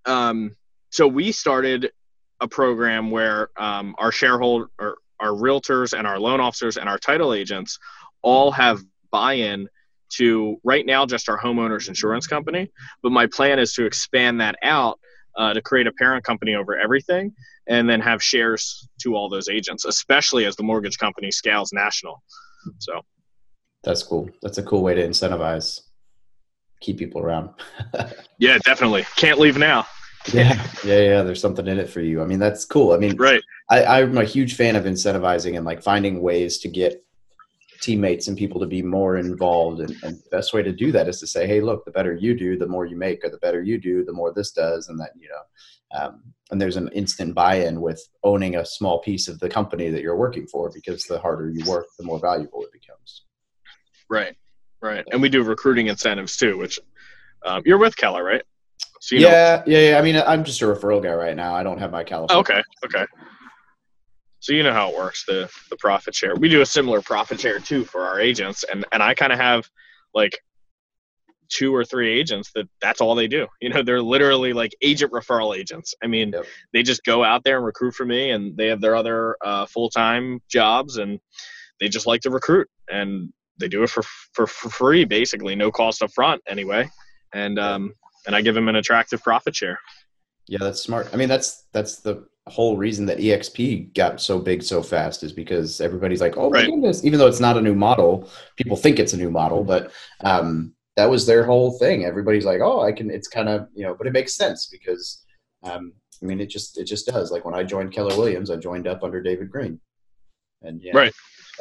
[0.06, 0.56] um,
[0.93, 1.89] so we started
[2.39, 6.99] a program where um, our shareholder, or our realtors, and our loan officers and our
[6.99, 7.79] title agents
[8.21, 8.79] all have
[9.10, 9.67] buy-in
[10.10, 12.71] to right now just our homeowners insurance company.
[13.01, 14.99] But my plan is to expand that out
[15.36, 17.34] uh, to create a parent company over everything
[17.67, 22.21] and then have shares to all those agents, especially as the mortgage company scales national.
[22.77, 23.01] So
[23.84, 24.29] that's cool.
[24.43, 25.82] That's a cool way to incentivize,
[26.82, 27.49] keep people around.
[28.38, 29.08] yeah, definitely.
[29.15, 29.88] Can't leave now.
[30.31, 31.21] Yeah, yeah, yeah.
[31.23, 32.21] There's something in it for you.
[32.21, 32.93] I mean, that's cool.
[32.93, 33.41] I mean, right.
[33.69, 37.03] I, I'm a huge fan of incentivizing and like finding ways to get
[37.81, 39.81] teammates and people to be more involved.
[39.81, 42.13] And, and the best way to do that is to say, hey, look, the better
[42.13, 44.88] you do, the more you make, or the better you do, the more this does.
[44.88, 49.27] And that, you know, um, and there's an instant buy-in with owning a small piece
[49.27, 52.62] of the company that you're working for because the harder you work, the more valuable
[52.63, 53.25] it becomes.
[54.09, 54.36] Right,
[54.81, 55.05] right.
[55.12, 56.79] And we do recruiting incentives too, which
[57.45, 58.43] um, you're with Keller, right?
[59.03, 59.63] So yeah, know.
[59.65, 59.99] yeah, yeah.
[59.99, 61.53] I mean, I'm just a referral guy right now.
[61.53, 62.39] I don't have my California.
[62.39, 63.05] Okay, okay.
[64.39, 66.35] So you know how it works the the profit share.
[66.37, 69.39] We do a similar profit share too for our agents, and and I kind of
[69.39, 69.69] have
[70.13, 70.39] like
[71.49, 73.45] two or three agents that that's all they do.
[73.59, 75.93] You know, they're literally like agent referral agents.
[76.01, 76.45] I mean, yep.
[76.71, 79.65] they just go out there and recruit for me, and they have their other uh,
[79.65, 81.19] full time jobs, and
[81.81, 85.73] they just like to recruit, and they do it for, for for free, basically, no
[85.73, 86.89] cost up front anyway,
[87.33, 87.93] and um
[88.27, 89.79] and I give them an attractive profit share.
[90.47, 91.09] Yeah, that's smart.
[91.13, 95.31] I mean, that's that's the whole reason that exp got so big so fast is
[95.31, 96.65] because everybody's like oh my right.
[96.69, 99.91] goodness even though it's not a new model people think it's a new model but
[100.25, 103.86] um, that was their whole thing everybody's like oh i can it's kind of you
[103.86, 105.23] know but it makes sense because
[105.63, 108.57] um, i mean it just it just does like when i joined keller williams i
[108.57, 109.79] joined up under david green
[110.63, 111.13] and yeah right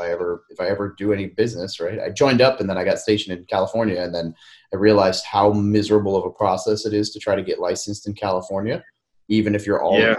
[0.03, 2.85] i ever if i ever do any business right i joined up and then i
[2.85, 4.35] got stationed in california and then
[4.73, 8.15] i realized how miserable of a process it is to try to get licensed in
[8.15, 8.85] california
[9.29, 10.17] even if you're all yeah.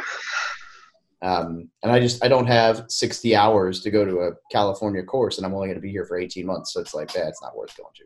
[1.23, 5.37] Um, and I just I don't have 60 hours to go to a California course,
[5.37, 6.73] and I'm only going to be here for 18 months.
[6.73, 8.03] So it's like, yeah, it's not worth going to.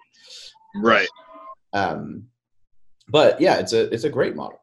[0.81, 1.09] Right.
[1.73, 2.27] Um,
[3.09, 4.61] but yeah, it's a it's a great model.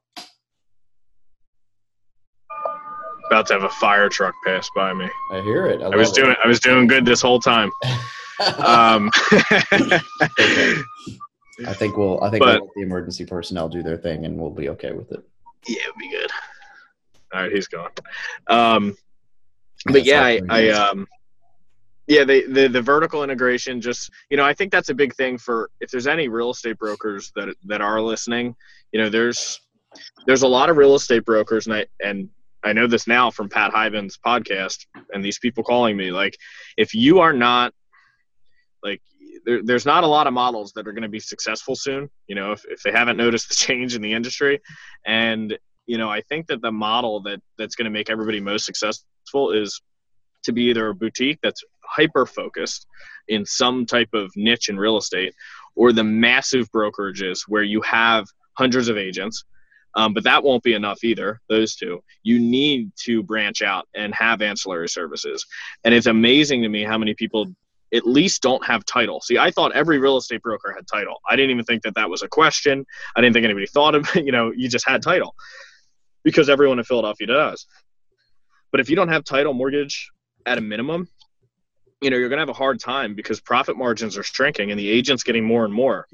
[3.35, 5.11] About to have a fire truck pass by me.
[5.33, 5.83] I hear it.
[5.83, 6.23] I, I was it.
[6.23, 7.73] doing I was doing good this whole time.
[8.65, 9.99] um, okay.
[11.67, 14.39] I think we'll I think but, we'll let the emergency personnel do their thing, and
[14.39, 15.29] we'll be okay with it.
[15.67, 16.31] Yeah, it'll be good.
[17.35, 17.91] All right, he's gone.
[18.47, 18.97] Um,
[19.87, 21.09] but yeah, I, I um,
[22.07, 23.81] yeah, the, the the vertical integration.
[23.81, 26.79] Just you know, I think that's a big thing for if there's any real estate
[26.79, 28.55] brokers that that are listening.
[28.93, 29.61] You know, there's
[30.25, 32.29] there's a lot of real estate brokers, and I and
[32.65, 36.11] I know this now from Pat Hiban's podcast and these people calling me.
[36.11, 36.37] Like,
[36.77, 37.73] if you are not
[38.83, 39.03] like
[39.45, 42.09] there, there's not a lot of models that are going to be successful soon.
[42.27, 44.61] You know, if, if they haven't noticed the change in the industry,
[45.05, 48.65] and you know, I think that the model that that's going to make everybody most
[48.65, 49.81] successful is
[50.45, 52.87] to be either a boutique that's hyper focused
[53.29, 55.35] in some type of niche in real estate,
[55.75, 59.45] or the massive brokerages where you have hundreds of agents.
[59.97, 61.41] Um, but that won't be enough either.
[61.49, 65.47] Those two, you need to branch out and have ancillary services.
[65.85, 67.47] And it's amazing to me how many people
[67.95, 69.21] at least don't have title.
[69.21, 71.21] See, I thought every real estate broker had title.
[71.29, 72.85] I didn't even think that that was a question.
[73.15, 74.25] I didn't think anybody thought of it.
[74.25, 75.35] You know, you just had title
[76.25, 77.67] because everyone in Philadelphia does.
[78.73, 80.11] But if you don't have title mortgage
[80.47, 81.07] at a minimum,
[82.01, 84.81] you know, you're going to have a hard time because profit margins are shrinking and
[84.81, 86.07] the agent's getting more and more.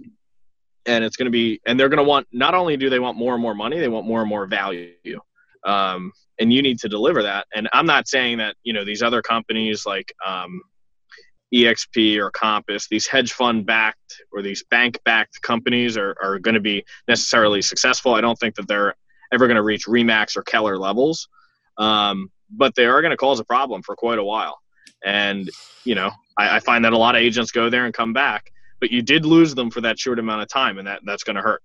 [0.87, 3.19] And it's going to be, and they're going to want, not only do they want
[3.19, 4.95] more and more money, they want more and more value.
[5.64, 7.47] Um, and you need to deliver that.
[7.55, 10.62] And I'm not saying that, you know, these other companies like um,
[11.55, 16.55] EXP or Compass, these hedge fund backed or these bank backed companies are, are going
[16.55, 18.14] to be necessarily successful.
[18.14, 18.95] I don't think that they're
[19.33, 21.29] ever going to reach Remax or Keller levels.
[21.77, 24.59] Um, but they are going to cause a problem for quite a while.
[25.05, 25.49] And,
[25.85, 28.51] you know, I, I, find that a lot of agents go there and come back,
[28.81, 31.37] but you did lose them for that short amount of time, and that, that's going
[31.37, 31.62] to hurt.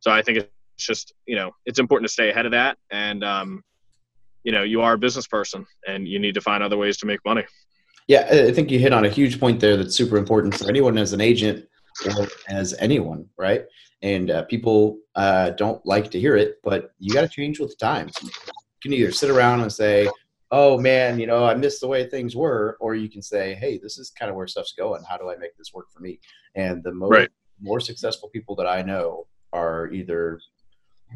[0.00, 2.78] So I think it's just, you know, it's important to stay ahead of that.
[2.90, 3.62] And, um,
[4.44, 7.06] you know, you are a business person and you need to find other ways to
[7.06, 7.44] make money.
[8.06, 10.96] Yeah, I think you hit on a huge point there that's super important for anyone
[10.96, 11.66] as an agent
[12.06, 13.64] or as anyone, right?
[14.02, 17.70] and uh, people uh, don't like to hear it, but you got to change with
[17.70, 18.14] the times.
[18.22, 18.30] You
[18.82, 20.08] can either sit around and say,
[20.50, 23.78] "Oh man, you know, I miss the way things were," or you can say, "Hey,
[23.78, 25.02] this is kind of where stuff's going.
[25.08, 26.20] How do I make this work for me?"
[26.54, 27.28] And the most right.
[27.60, 30.40] more successful people that I know are either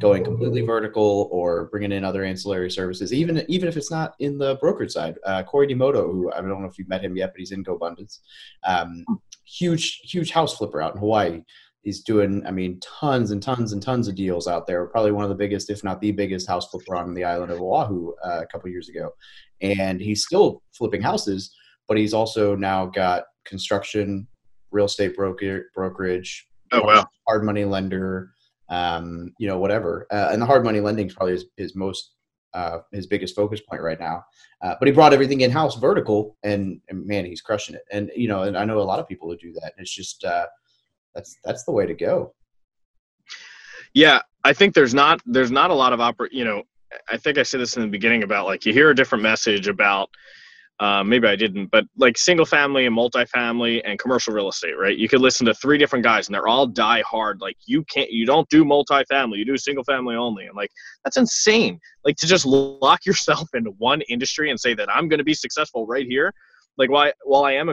[0.00, 4.38] going completely vertical or bringing in other ancillary services, even even if it's not in
[4.38, 5.16] the brokerage side.
[5.24, 7.64] Uh, Corey Demoto, who I don't know if you've met him yet, but he's in
[7.64, 8.20] GoBundance.
[8.64, 9.04] Um,
[9.44, 11.42] huge, huge house flipper out in Hawaii
[11.82, 14.86] he's doing, I mean, tons and tons and tons of deals out there.
[14.86, 17.60] Probably one of the biggest, if not the biggest, house flipper on the island of
[17.60, 19.10] Oahu uh, a couple years ago.
[19.60, 21.54] And he's still flipping houses,
[21.88, 24.26] but he's also now got construction,
[24.70, 28.32] real estate broker, brokerage, oh wow, hard money lender,
[28.68, 30.06] um, you know, whatever.
[30.10, 32.14] Uh, and the hard money lending is probably his, his most
[32.54, 34.22] uh, his biggest focus point right now.
[34.60, 37.82] Uh, but he brought everything in house vertical, and, and, man, he's crushing it.
[37.90, 39.72] And you know, and I know a lot of people who do that.
[39.78, 40.46] It's just uh,
[41.14, 42.34] that's that's the way to go.
[43.94, 46.62] Yeah, I think there's not there's not a lot of oper- you know,
[47.10, 49.68] I think I said this in the beginning about like you hear a different message
[49.68, 50.08] about
[50.82, 54.98] uh, maybe I didn't, but like single family and multifamily and commercial real estate, right?
[54.98, 57.40] You could listen to three different guys and they're all die hard.
[57.40, 60.46] Like you can't, you don't do multifamily, you do single family only.
[60.46, 60.70] And like,
[61.04, 61.78] that's insane.
[62.04, 65.34] Like to just lock yourself into one industry and say that I'm going to be
[65.34, 66.34] successful right here.
[66.78, 67.68] Like while, while I am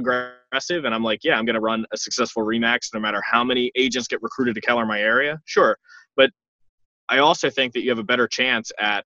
[0.51, 3.43] aggressive and I'm like, yeah, I'm going to run a successful Remax no matter how
[3.43, 5.39] many agents get recruited to Keller in my area.
[5.45, 5.77] Sure.
[6.15, 6.31] But
[7.07, 9.03] I also think that you have a better chance at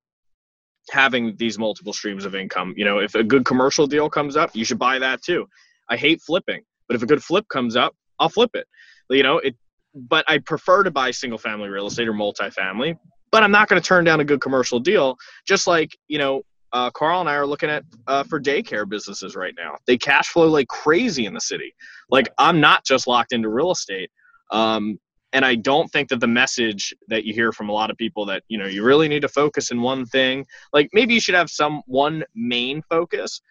[0.89, 2.73] having these multiple streams of income.
[2.75, 5.47] You know, if a good commercial deal comes up, you should buy that too.
[5.89, 8.67] I hate flipping, but if a good flip comes up, I'll flip it.
[9.09, 9.55] You know, it
[9.95, 12.97] but I prefer to buy single family real estate or multifamily,
[13.31, 15.17] but I'm not going to turn down a good commercial deal
[15.47, 16.41] just like, you know,
[16.73, 19.75] uh, Carl and I are looking at uh, for daycare businesses right now.
[19.85, 21.73] They cash flow like crazy in the city.
[22.09, 24.09] Like I'm not just locked into real estate.
[24.51, 24.99] Um,
[25.33, 28.25] and I don't think that the message that you hear from a lot of people
[28.25, 30.45] that you know you really need to focus in one thing.
[30.73, 33.41] Like maybe you should have some one main focus,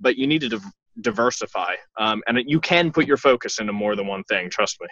[0.00, 0.60] but you need to
[1.00, 4.50] diversify, um, and you can put your focus into more than one thing.
[4.50, 4.86] Trust me.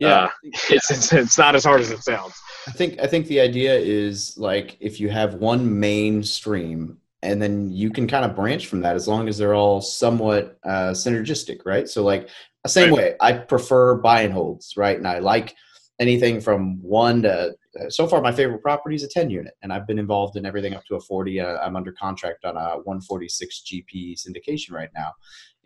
[0.00, 0.28] Yeah, uh,
[0.70, 2.34] it's, it's it's not as hard as it sounds.
[2.66, 7.40] I think I think the idea is like if you have one main stream and
[7.40, 10.90] then you can kind of branch from that as long as they're all somewhat uh,
[10.90, 11.88] synergistic, right?
[11.88, 12.28] So like
[12.66, 12.96] same right.
[12.96, 14.96] way, I prefer buy and holds, right?
[14.96, 15.54] And I like
[16.00, 17.54] anything from one to
[17.88, 20.74] so far my favorite property is a 10 unit and i've been involved in everything
[20.74, 25.12] up to a 40 uh, i'm under contract on a 146 gp syndication right now.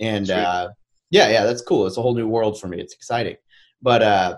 [0.00, 0.68] And uh,
[1.11, 1.86] yeah yeah that's cool.
[1.86, 2.80] It's a whole new world for me.
[2.80, 3.36] It's exciting.
[3.82, 4.36] But uh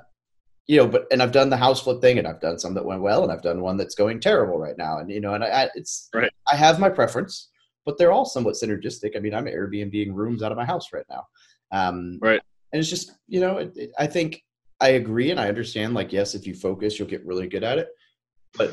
[0.66, 2.84] you know but and i've done the house flip thing and i've done some that
[2.84, 4.98] went well and i've done one that's going terrible right now.
[4.98, 6.30] And you know and i, I it's right.
[6.50, 7.50] i have my preference
[7.86, 9.16] but they're all somewhat synergistic.
[9.16, 11.26] I mean i'm airbnb rooms out of my house right now.
[11.70, 12.40] Um, right.
[12.72, 14.42] And it's just, you know, it, it, I think
[14.80, 15.94] I agree and I understand.
[15.94, 17.88] Like, yes, if you focus, you'll get really good at it.
[18.56, 18.72] But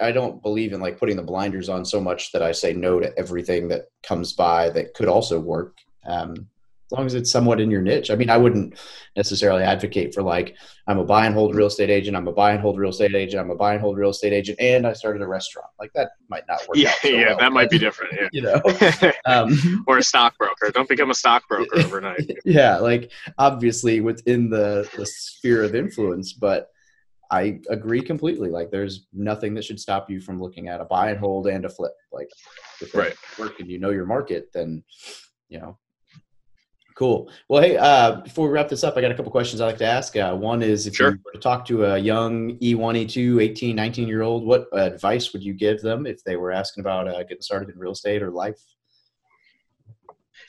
[0.00, 3.00] I don't believe in like putting the blinders on so much that I say no
[3.00, 5.76] to everything that comes by that could also work.
[6.06, 6.48] Um,
[6.90, 8.10] as long as it's somewhat in your niche.
[8.10, 8.74] I mean, I wouldn't
[9.14, 12.52] necessarily advocate for like I'm a buy and hold real estate agent, I'm a buy
[12.52, 14.94] and hold real estate agent, I'm a buy and hold real estate agent, and I
[14.94, 15.68] started a restaurant.
[15.78, 16.78] Like that might not work.
[16.78, 18.14] Yeah, so yeah, well, that might be different.
[18.14, 18.28] Yeah.
[18.32, 20.70] you know, um, or a stockbroker.
[20.70, 22.38] Don't become a stockbroker overnight.
[22.46, 26.68] yeah, like obviously within the the sphere of influence, but
[27.30, 28.48] I agree completely.
[28.48, 31.66] Like, there's nothing that should stop you from looking at a buy and hold and
[31.66, 31.92] a flip.
[32.10, 32.30] Like,
[32.80, 33.14] if right.
[33.38, 34.82] work and you know your market, then
[35.50, 35.76] you know
[36.98, 37.30] Cool.
[37.46, 39.78] Well, hey, uh, before we wrap this up, I got a couple questions I'd like
[39.78, 40.16] to ask.
[40.16, 41.12] Uh, one is if sure.
[41.12, 45.32] you were to talk to a young E1, E2, 18, 19 year old, what advice
[45.32, 48.20] would you give them if they were asking about uh, getting started in real estate
[48.20, 48.58] or life?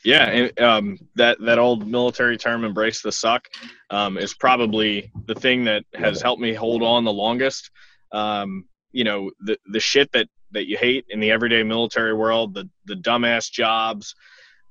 [0.04, 3.48] Yeah, and, um, that that old military term "embrace the suck"
[3.92, 7.70] um, is probably the thing that has helped me hold on the longest.
[8.12, 12.56] Um, you know, the the shit that that you hate in the everyday military world,
[12.56, 14.16] the the dumbass jobs,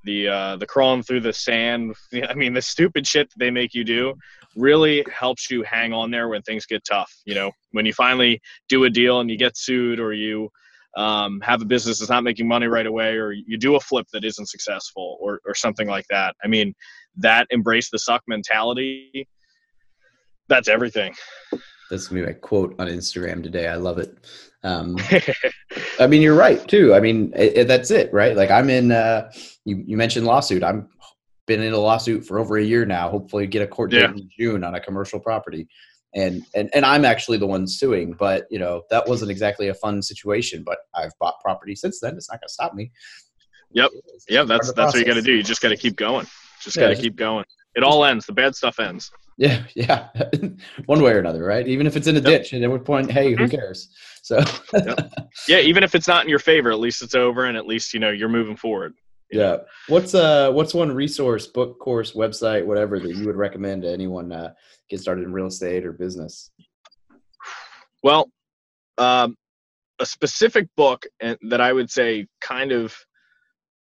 [0.08, 1.94] the uh, the crawling through the sand.
[2.28, 4.14] I mean, the stupid shit that they make you do
[4.56, 7.12] really helps you hang on there when things get tough.
[7.26, 10.48] You know, when you finally do a deal and you get sued, or you
[10.96, 14.06] um, have a business that's not making money right away, or you do a flip
[14.14, 16.34] that isn't successful, or or something like that.
[16.42, 16.74] I mean,
[17.18, 19.28] that embrace the suck mentality.
[20.48, 21.14] That's everything.
[21.90, 23.68] That's gonna be my quote on Instagram today.
[23.68, 24.16] I love it.
[24.62, 24.96] Um,
[26.00, 26.94] I mean, you're right too.
[26.94, 28.36] I mean, it, it, that's it, right?
[28.36, 28.92] Like I'm in.
[28.92, 29.30] Uh,
[29.64, 30.62] you you mentioned lawsuit.
[30.62, 30.88] I'm
[31.46, 33.08] been in a lawsuit for over a year now.
[33.08, 34.10] Hopefully, get a court date yeah.
[34.10, 35.66] in June on a commercial property,
[36.14, 38.12] and and and I'm actually the one suing.
[38.12, 40.62] But you know that wasn't exactly a fun situation.
[40.64, 42.16] But I've bought property since then.
[42.16, 42.92] It's not gonna stop me.
[43.72, 43.90] Yep.
[44.28, 44.44] Yeah.
[44.44, 45.32] That's that's what you got to do.
[45.32, 46.26] You just got to keep going.
[46.60, 47.44] Just got to keep going.
[47.74, 48.26] It all ends.
[48.26, 49.10] The bad stuff ends.
[49.38, 50.08] Yeah, yeah,
[50.86, 51.66] one way or another, right?
[51.66, 52.42] Even if it's in a yep.
[52.42, 53.56] ditch, and at what point, hey, who mm-hmm.
[53.56, 53.94] cares?
[54.22, 54.40] So,
[54.74, 55.12] yep.
[55.48, 57.94] yeah, even if it's not in your favor, at least it's over, and at least
[57.94, 58.94] you know you're moving forward.
[59.30, 59.38] Yeah.
[59.38, 59.64] Know?
[59.88, 64.32] What's uh, what's one resource, book, course, website, whatever that you would recommend to anyone
[64.32, 64.52] uh,
[64.90, 66.50] get started in real estate or business?
[68.02, 68.30] Well,
[68.98, 69.36] um,
[70.00, 72.96] a specific book that I would say kind of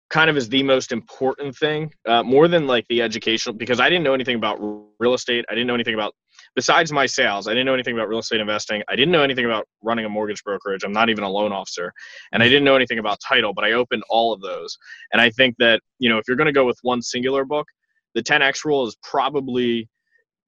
[0.10, 3.89] kind of is the most important thing uh, more than like the educational because i
[3.89, 4.57] didn't know anything about
[4.99, 5.45] real estate.
[5.49, 6.14] I didn't know anything about
[6.55, 8.82] besides my sales i didn't know anything about real estate investing.
[8.89, 10.84] I didn't know anything about running a mortgage brokerage.
[10.84, 11.93] I'm not even a loan officer.
[12.32, 14.78] And i didn't know anything about title but i opened all of those.
[15.14, 17.68] And i think that you know if you're going to go with one singular book
[18.16, 19.88] the 10x rule is probably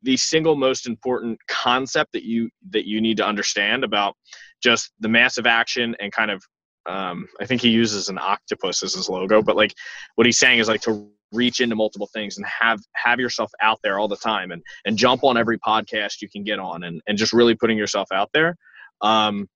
[0.03, 4.15] the single most important concept that you that you need to understand about
[4.61, 6.43] just the massive action and kind of
[6.85, 9.73] um, I think he uses an octopus as his logo, but like
[10.15, 13.79] what he's saying is like to reach into multiple things and have have yourself out
[13.83, 17.01] there all the time and and jump on every podcast you can get on and
[17.07, 18.55] and just really putting yourself out there.
[19.01, 19.47] Um,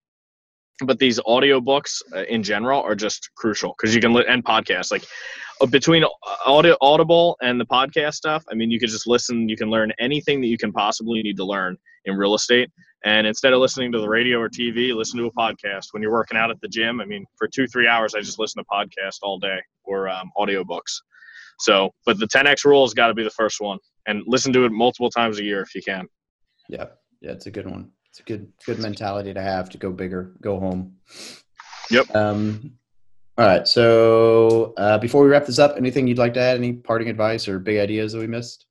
[0.84, 4.92] but these audiobooks uh, in general are just crucial because you can li- and podcasts
[4.92, 5.06] like
[5.62, 6.04] uh, between
[6.46, 9.92] audio audible and the podcast stuff i mean you can just listen you can learn
[10.00, 12.70] anything that you can possibly need to learn in real estate
[13.06, 15.88] and instead of listening to the radio or tv listen to a podcast.
[15.92, 18.40] When you're working out at the gym i mean for two three hours i just
[18.40, 21.02] listen to podcast all day or um, audiobooks.
[21.60, 24.66] So but the 10x rule has got to be the first one and listen to
[24.66, 26.08] it multiple times a year if you can.
[26.68, 26.88] Yeah
[27.22, 30.32] yeah it's a good one it's a good good mentality to have to go bigger,
[30.42, 30.96] go home.
[31.92, 32.16] Yep.
[32.16, 32.72] Um,
[33.38, 33.68] all right.
[33.68, 36.56] So uh, before we wrap this up, anything you'd like to add?
[36.56, 38.68] Any parting advice or big ideas that we missed?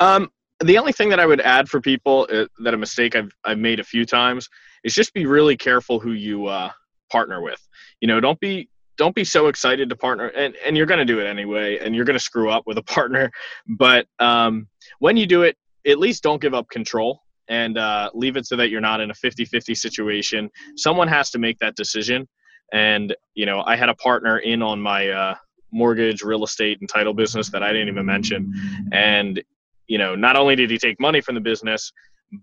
[0.00, 0.28] Um,
[0.58, 3.58] the only thing that I would add for people uh, that a mistake I've I've
[3.58, 4.48] made a few times
[4.82, 6.72] is just be really careful who you uh,
[7.12, 7.64] partner with.
[8.00, 8.68] You know, don't be
[8.98, 11.94] don't be so excited to partner and, and you're going to do it anyway and
[11.94, 13.30] you're going to screw up with a partner
[13.66, 14.68] but um,
[14.98, 18.56] when you do it at least don't give up control and uh, leave it so
[18.56, 20.50] that you're not in a 50-50 situation.
[20.76, 22.28] Someone has to make that decision.
[22.72, 25.34] And you know i had a partner in on my uh,
[25.72, 28.52] mortgage real estate and title business that i didn't even mention.
[28.92, 29.42] And
[29.88, 31.92] you know not only did he take money from the business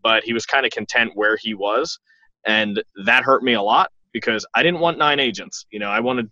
[0.04, 1.98] but he was kind of content where he was.
[2.46, 5.66] And that hurt me a lot because i didn't want nine agents.
[5.72, 6.30] You know i wanted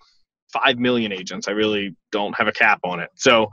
[0.54, 1.48] five million agents.
[1.48, 3.10] I really don't have a cap on it.
[3.16, 3.50] So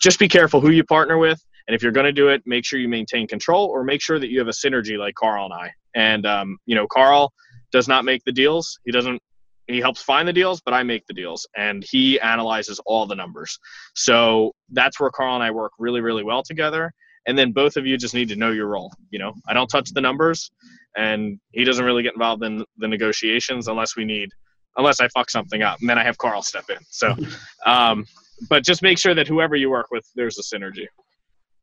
[0.00, 1.40] just be careful who you partner with
[1.70, 4.18] and if you're going to do it, make sure you maintain control or make sure
[4.18, 5.70] that you have a synergy like Carl and I.
[5.94, 7.32] And, um, you know, Carl
[7.70, 8.80] does not make the deals.
[8.84, 9.22] He doesn't,
[9.68, 13.14] he helps find the deals, but I make the deals and he analyzes all the
[13.14, 13.56] numbers.
[13.94, 16.92] So that's where Carl and I work really, really well together.
[17.28, 18.92] And then both of you just need to know your role.
[19.10, 20.50] You know, I don't touch the numbers
[20.96, 24.30] and he doesn't really get involved in the negotiations unless we need,
[24.76, 25.78] unless I fuck something up.
[25.78, 26.78] And then I have Carl step in.
[26.88, 27.14] So,
[27.64, 28.06] um,
[28.48, 30.88] but just make sure that whoever you work with, there's a synergy.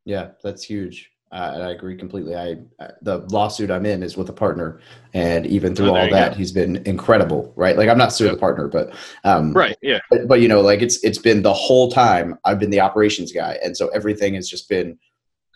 [0.07, 1.11] Yeah, that's huge.
[1.33, 2.33] Uh, I agree completely.
[2.33, 4.79] I, I, the lawsuit I'm in is with a partner,
[5.13, 6.37] and even through oh, all that, go.
[6.37, 7.51] he's been incredible.
[7.57, 7.75] Right?
[7.75, 8.93] Like I'm not suing the partner, but
[9.25, 9.99] um, right, yeah.
[10.09, 13.33] But, but, you know, like it's it's been the whole time I've been the operations
[13.33, 14.97] guy, and so everything has just been,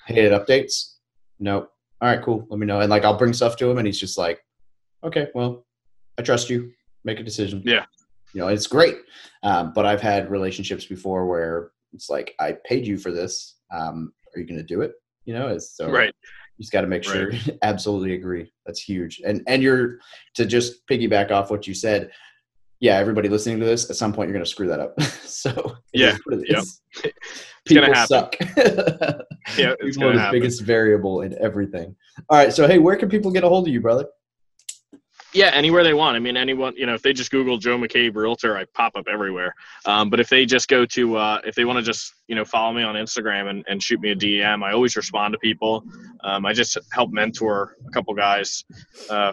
[0.08, 0.96] hey, it updates.
[1.40, 1.60] No,
[2.02, 2.46] all right, cool.
[2.50, 4.44] Let me know, and like I'll bring stuff to him, and he's just like,
[5.06, 5.66] okay, well,
[6.18, 6.74] I trust you.
[7.06, 7.64] Make a decision.
[7.66, 7.86] Yeah.
[8.34, 8.98] You know, it's great.
[9.44, 13.56] Um, but I've had relationships before where it's like I paid you for this.
[13.72, 14.94] Um, are you going to do it?
[15.26, 16.14] You know, it's so right.
[16.58, 17.30] You just got to make sure.
[17.32, 17.58] Right.
[17.62, 18.52] Absolutely agree.
[18.66, 19.22] That's huge.
[19.26, 20.00] And and you're
[20.36, 22.12] to just piggyback off what you said.
[22.80, 25.00] Yeah, everybody listening to this, at some point you're going to screw that up.
[25.24, 26.18] so yeah,
[26.48, 26.64] yep.
[27.66, 28.36] People gonna suck.
[29.56, 31.96] yeah, it's one of the biggest variable in everything.
[32.30, 34.06] All right, so hey, where can people get a hold of you, brother?
[35.34, 36.18] Yeah, anywhere they want.
[36.18, 39.06] I mean, anyone, you know, if they just Google Joe McCabe Realtor, I pop up
[39.10, 39.56] everywhere.
[39.86, 42.44] Um, but if they just go to, uh, if they want to just, you know,
[42.44, 45.84] follow me on Instagram and, and shoot me a DM, I always respond to people.
[46.24, 48.66] Um, I just help mentor a couple guys
[49.10, 49.32] uh,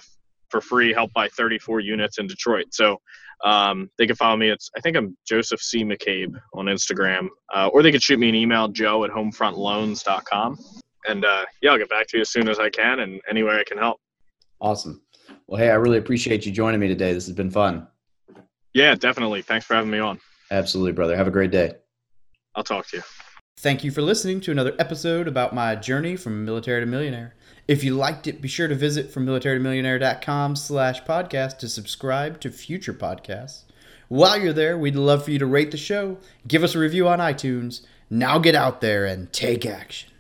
[0.49, 2.67] for free, help buy 34 units in Detroit.
[2.71, 3.01] So
[3.45, 4.51] um, they can follow me.
[4.51, 5.85] It's, I think I'm Joseph C.
[5.85, 7.29] McCabe on Instagram.
[7.53, 10.59] Uh, or they could shoot me an email, joe at homefrontloans.com.
[11.09, 13.43] And uh, yeah, I'll get back to you as soon as I can and any
[13.43, 13.99] way I can help.
[14.61, 15.03] Awesome.
[15.47, 17.13] Well, hey, I really appreciate you joining me today.
[17.13, 17.87] This has been fun.
[18.75, 19.43] Yeah, definitely.
[19.43, 20.21] Thanks for having me on.
[20.51, 21.17] Absolutely, brother.
[21.17, 21.75] Have a great day.
[22.55, 23.03] I'll talk to you.
[23.59, 27.35] Thank you for listening to another episode about my journey from military to millionaire.
[27.67, 32.51] If you liked it, be sure to visit from militarytomillionaire.com slash podcast to subscribe to
[32.51, 33.65] future podcasts.
[34.09, 37.09] While you're there, we'd love for you to rate the show, give us a review
[37.09, 37.83] on iTunes.
[38.09, 40.11] Now get out there and take action.